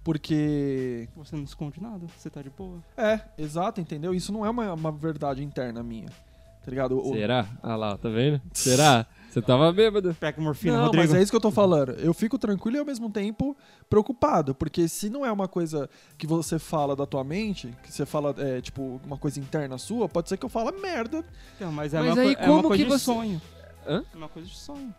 [0.04, 1.08] Porque.
[1.16, 2.80] Você não esconde nada, você tá de boa.
[2.98, 4.14] É, exato, entendeu?
[4.16, 6.08] Isso não é uma, uma verdade interna minha.
[6.08, 6.98] Tá ligado?
[7.00, 7.48] O- Será?
[7.62, 8.42] Ah lá, tá vendo?
[8.54, 9.06] Será?
[9.32, 10.14] Você tava bêbado.
[10.20, 11.04] Pega morfina, Não, Rodrigo.
[11.08, 11.92] mas é isso que eu tô falando.
[11.94, 13.56] Eu fico tranquilo e ao mesmo tempo
[13.90, 18.06] preocupado, porque se não é uma coisa que você fala da tua mente, que você
[18.06, 21.24] fala, é, tipo, uma coisa interna sua, pode ser que eu fale merda.
[21.56, 23.42] Então, mas é Mas uma, aí coi- é uma como coisa que de você- sonho.
[23.88, 24.04] Hã?
[24.14, 24.96] É uma coisa de sonho.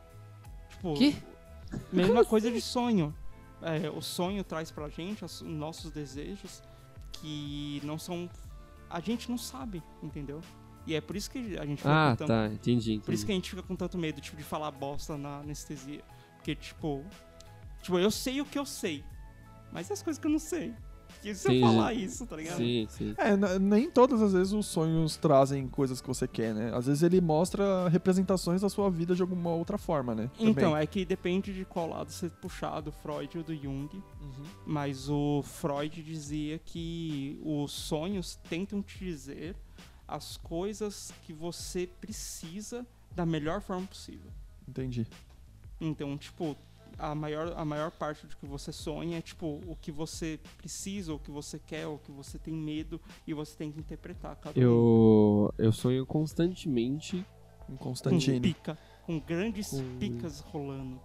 [0.71, 1.17] Tipo, Que?
[1.93, 3.15] mesma coisa de sonho.
[3.61, 6.63] É, o sonho traz pra gente os nossos desejos
[7.13, 8.29] que não são.
[8.91, 10.41] A gente não sabe, entendeu?
[10.87, 12.47] E é por isso que a gente fica Ah, com tanto, tá.
[12.49, 13.27] Entendi, Por isso entendi.
[13.27, 16.03] que a gente fica com tanto medo, tipo, de falar bosta na anestesia.
[16.37, 17.05] Porque, tipo.
[17.83, 19.05] Tipo, eu sei o que eu sei.
[19.73, 20.75] Mas e as coisas que eu não sei?
[21.25, 21.73] E se eu Entendi.
[21.73, 22.57] falar isso, tá ligado?
[22.57, 23.15] Sim, sim.
[23.17, 26.73] É, nem todas as vezes os sonhos trazem coisas que você quer, né?
[26.75, 30.31] Às vezes ele mostra representações da sua vida de alguma outra forma, né?
[30.39, 33.89] Então, é que depende de qual lado você puxar, do Freud ou do Jung.
[33.95, 34.45] Uhum.
[34.67, 39.55] Mas o Freud dizia que os sonhos tentam te dizer
[40.07, 44.31] as coisas que você precisa da melhor forma possível.
[44.69, 45.07] Entendi.
[45.81, 46.57] Então, tipo,
[46.99, 51.13] a maior, a maior parte do que você sonha é, tipo, o que você precisa,
[51.15, 54.59] o que você quer, o que você tem medo, e você tem que interpretar cada
[54.59, 54.63] um.
[54.63, 57.25] Eu, eu sonho constantemente.
[57.69, 58.41] Um Com Constantine.
[58.41, 58.77] pica,
[59.07, 61.01] com grandes Com- picas rolando.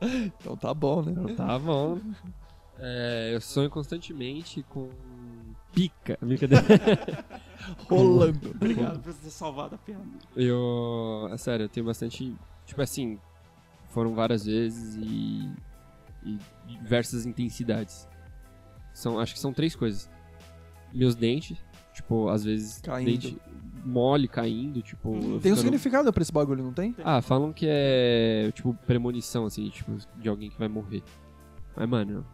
[0.00, 1.34] Então tá bom, né?
[1.34, 1.98] Tá bom.
[2.78, 4.90] É, eu sonho constantemente com
[5.76, 6.18] pica.
[6.20, 6.64] Brincadeira.
[7.88, 8.50] Rolando.
[8.50, 10.02] Obrigado por ter salvado a piada.
[10.34, 11.28] Eu.
[11.30, 12.34] É sério, eu tenho bastante.
[12.64, 13.18] Tipo assim,
[13.90, 15.50] foram várias vezes e.
[16.24, 18.08] e diversas intensidades.
[18.94, 20.08] São, acho que são três coisas.
[20.92, 21.58] Meus dentes,
[21.92, 22.80] tipo, às vezes.
[22.80, 23.10] Caindo.
[23.10, 23.38] Dente
[23.84, 25.10] mole caindo, tipo.
[25.10, 25.14] Hum.
[25.14, 26.94] eu Tem um ficando- significado pra esse bagulho, não tem?
[27.04, 31.02] Ah, falam que é, tipo, premonição, assim, tipo, de alguém que vai morrer.
[31.76, 32.26] Mas, mano,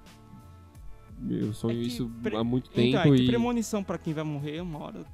[1.30, 3.26] eu sonho É isso pre- há muito tempo Então, é que e...
[3.26, 5.04] premonição pra quem vai morrer uma hora.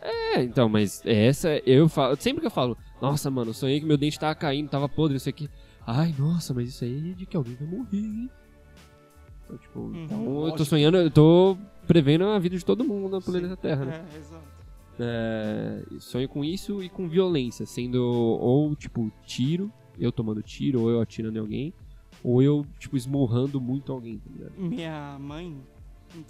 [0.00, 3.86] É, então, mas essa, eu falo, sempre que eu falo, nossa, mano, eu sonhei que
[3.86, 5.48] meu dente tava caindo, tava podre, isso aqui.
[5.86, 8.30] Ai, nossa, mas isso aí é de que alguém vai morrer, hein?
[9.44, 10.04] Então, tipo, Uhum.
[10.04, 11.56] então eu tô sonhando, eu tô
[11.86, 14.04] prevendo a vida de todo mundo no planeta Terra, né?
[14.12, 14.56] É, exato.
[14.98, 20.90] É, sonho com isso e com violência, sendo ou tipo tiro, eu tomando tiro, ou
[20.90, 21.74] eu atirando em alguém,
[22.28, 24.52] ou eu tipo esmurrando muito alguém, tá ligado?
[24.58, 25.56] Minha mãe,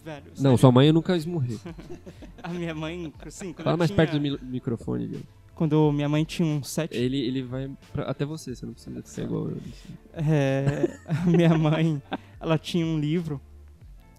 [0.04, 0.26] velho.
[0.36, 1.58] Não, sério, sua mãe eu nunca esmurrei.
[2.42, 5.24] A minha mãe, assim, quando Fala mais tinha, perto do mi- microfone, Diego.
[5.54, 6.94] Quando minha mãe tinha uns sete.
[6.94, 9.56] Ele, ele vai pra- até você, você não precisa ser igual eu.
[9.56, 10.28] assim.
[10.30, 12.02] É, a minha mãe,
[12.38, 13.40] ela tinha um livro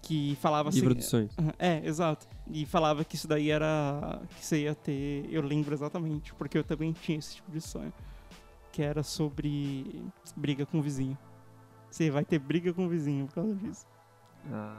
[0.02, 0.98] que falava Livro assim.
[0.98, 1.32] dos sonhos.
[1.60, 2.26] É, exato.
[2.50, 4.20] E falava que isso daí era.
[4.36, 5.26] que você ia ter.
[5.30, 7.92] Eu lembro exatamente, porque eu também tinha esse tipo de sonho.
[8.72, 10.02] Que era sobre
[10.36, 11.16] briga com o vizinho.
[11.90, 13.86] Você vai ter briga com o vizinho por causa disso.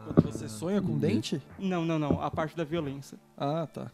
[0.06, 1.42] Quando você sonha com dente?
[1.58, 2.22] Não, não, não.
[2.22, 3.18] A parte da violência.
[3.38, 3.92] Ah, tá.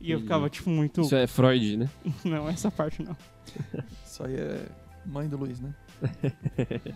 [0.00, 1.02] E eu ficava, tipo, muito.
[1.02, 1.88] Isso é Freud, né?
[2.24, 3.16] Não, essa parte não.
[4.04, 4.66] Isso aí é
[5.06, 5.74] mãe do Luiz, né?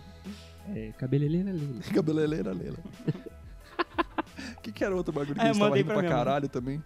[0.75, 1.81] É cabeleleira Leila.
[1.93, 2.77] Cabeleleira Leila.
[4.57, 6.83] O que, que era outro bagulho que É, a gente tava rindo pra caralho também?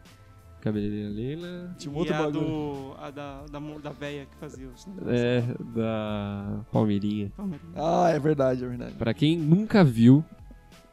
[0.62, 1.76] Cabeleleira Leila.
[1.78, 2.45] Tinha um e outro a bagulho.
[2.45, 2.93] do.
[2.97, 4.86] A da, da, da véia que fazia os.
[5.07, 5.41] É,
[5.76, 7.32] da Palmeirinha.
[7.36, 7.68] Palmeiras.
[7.76, 8.93] Ah, é verdade, é verdade.
[8.93, 10.24] Pra quem nunca viu,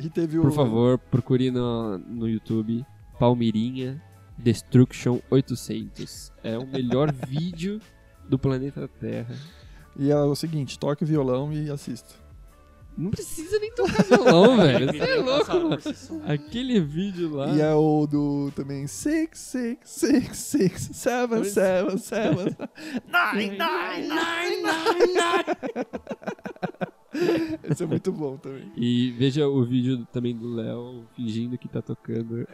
[0.01, 0.43] E teve o.
[0.43, 2.85] Por favor, procure no, no YouTube
[3.19, 4.03] Palmeirinha
[4.37, 6.33] Destruction 800.
[6.43, 7.81] É o melhor vídeo
[8.29, 9.35] do planeta Terra.
[9.97, 12.15] E é o seguinte, toque o violão e assista.
[12.99, 14.87] Não precisa nem tocar violão, velho.
[14.87, 15.79] Você é Vídeo louco, mano.
[16.27, 17.55] Aquele vídeo lá.
[17.55, 22.57] E é o do também Six, Six, Six, Six, Seven, Pois- Seven, Seven,
[23.07, 26.49] Nine, Nine, Nine, Nine, Nine.
[27.71, 28.71] Esse é muito bom também.
[28.77, 32.41] E veja o vídeo também do Léo fingindo que tá tocando.
[32.43, 32.47] É,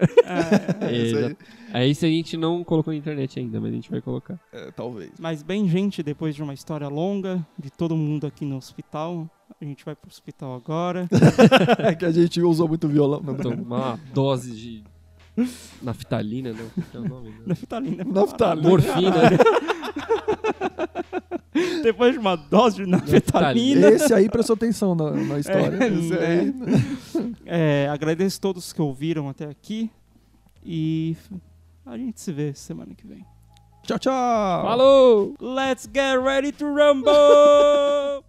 [0.80, 1.36] É, já- aí,
[1.72, 4.38] Aí se a gente não colocou na internet ainda, mas a gente vai colocar.
[4.52, 5.10] é, talvez.
[5.18, 9.28] Mas bem, gente, depois de uma história longa, de todo mundo aqui no hospital,
[9.64, 11.08] a gente vai pro hospital agora.
[11.78, 13.20] É que a gente usou muito violão.
[13.20, 13.40] Não, não.
[13.40, 14.84] Tomar uma dose de
[15.82, 17.30] naftalina, que é o nome?
[17.30, 17.36] né?
[17.46, 18.04] Naftalina.
[18.04, 18.68] Naftalina.
[18.68, 19.12] Morfina.
[21.82, 23.88] Depois de uma dose de naftalina.
[23.88, 25.76] Esse aí prestou atenção na, na história.
[25.82, 26.26] É, Esse né?
[26.26, 26.54] aí,
[27.46, 29.90] É, agradeço a todos que ouviram até aqui.
[30.64, 31.16] E
[31.84, 33.24] a gente se vê semana que vem.
[33.82, 34.62] Tchau, tchau.
[34.62, 35.34] Falou!
[35.40, 38.24] Let's get ready to rumble!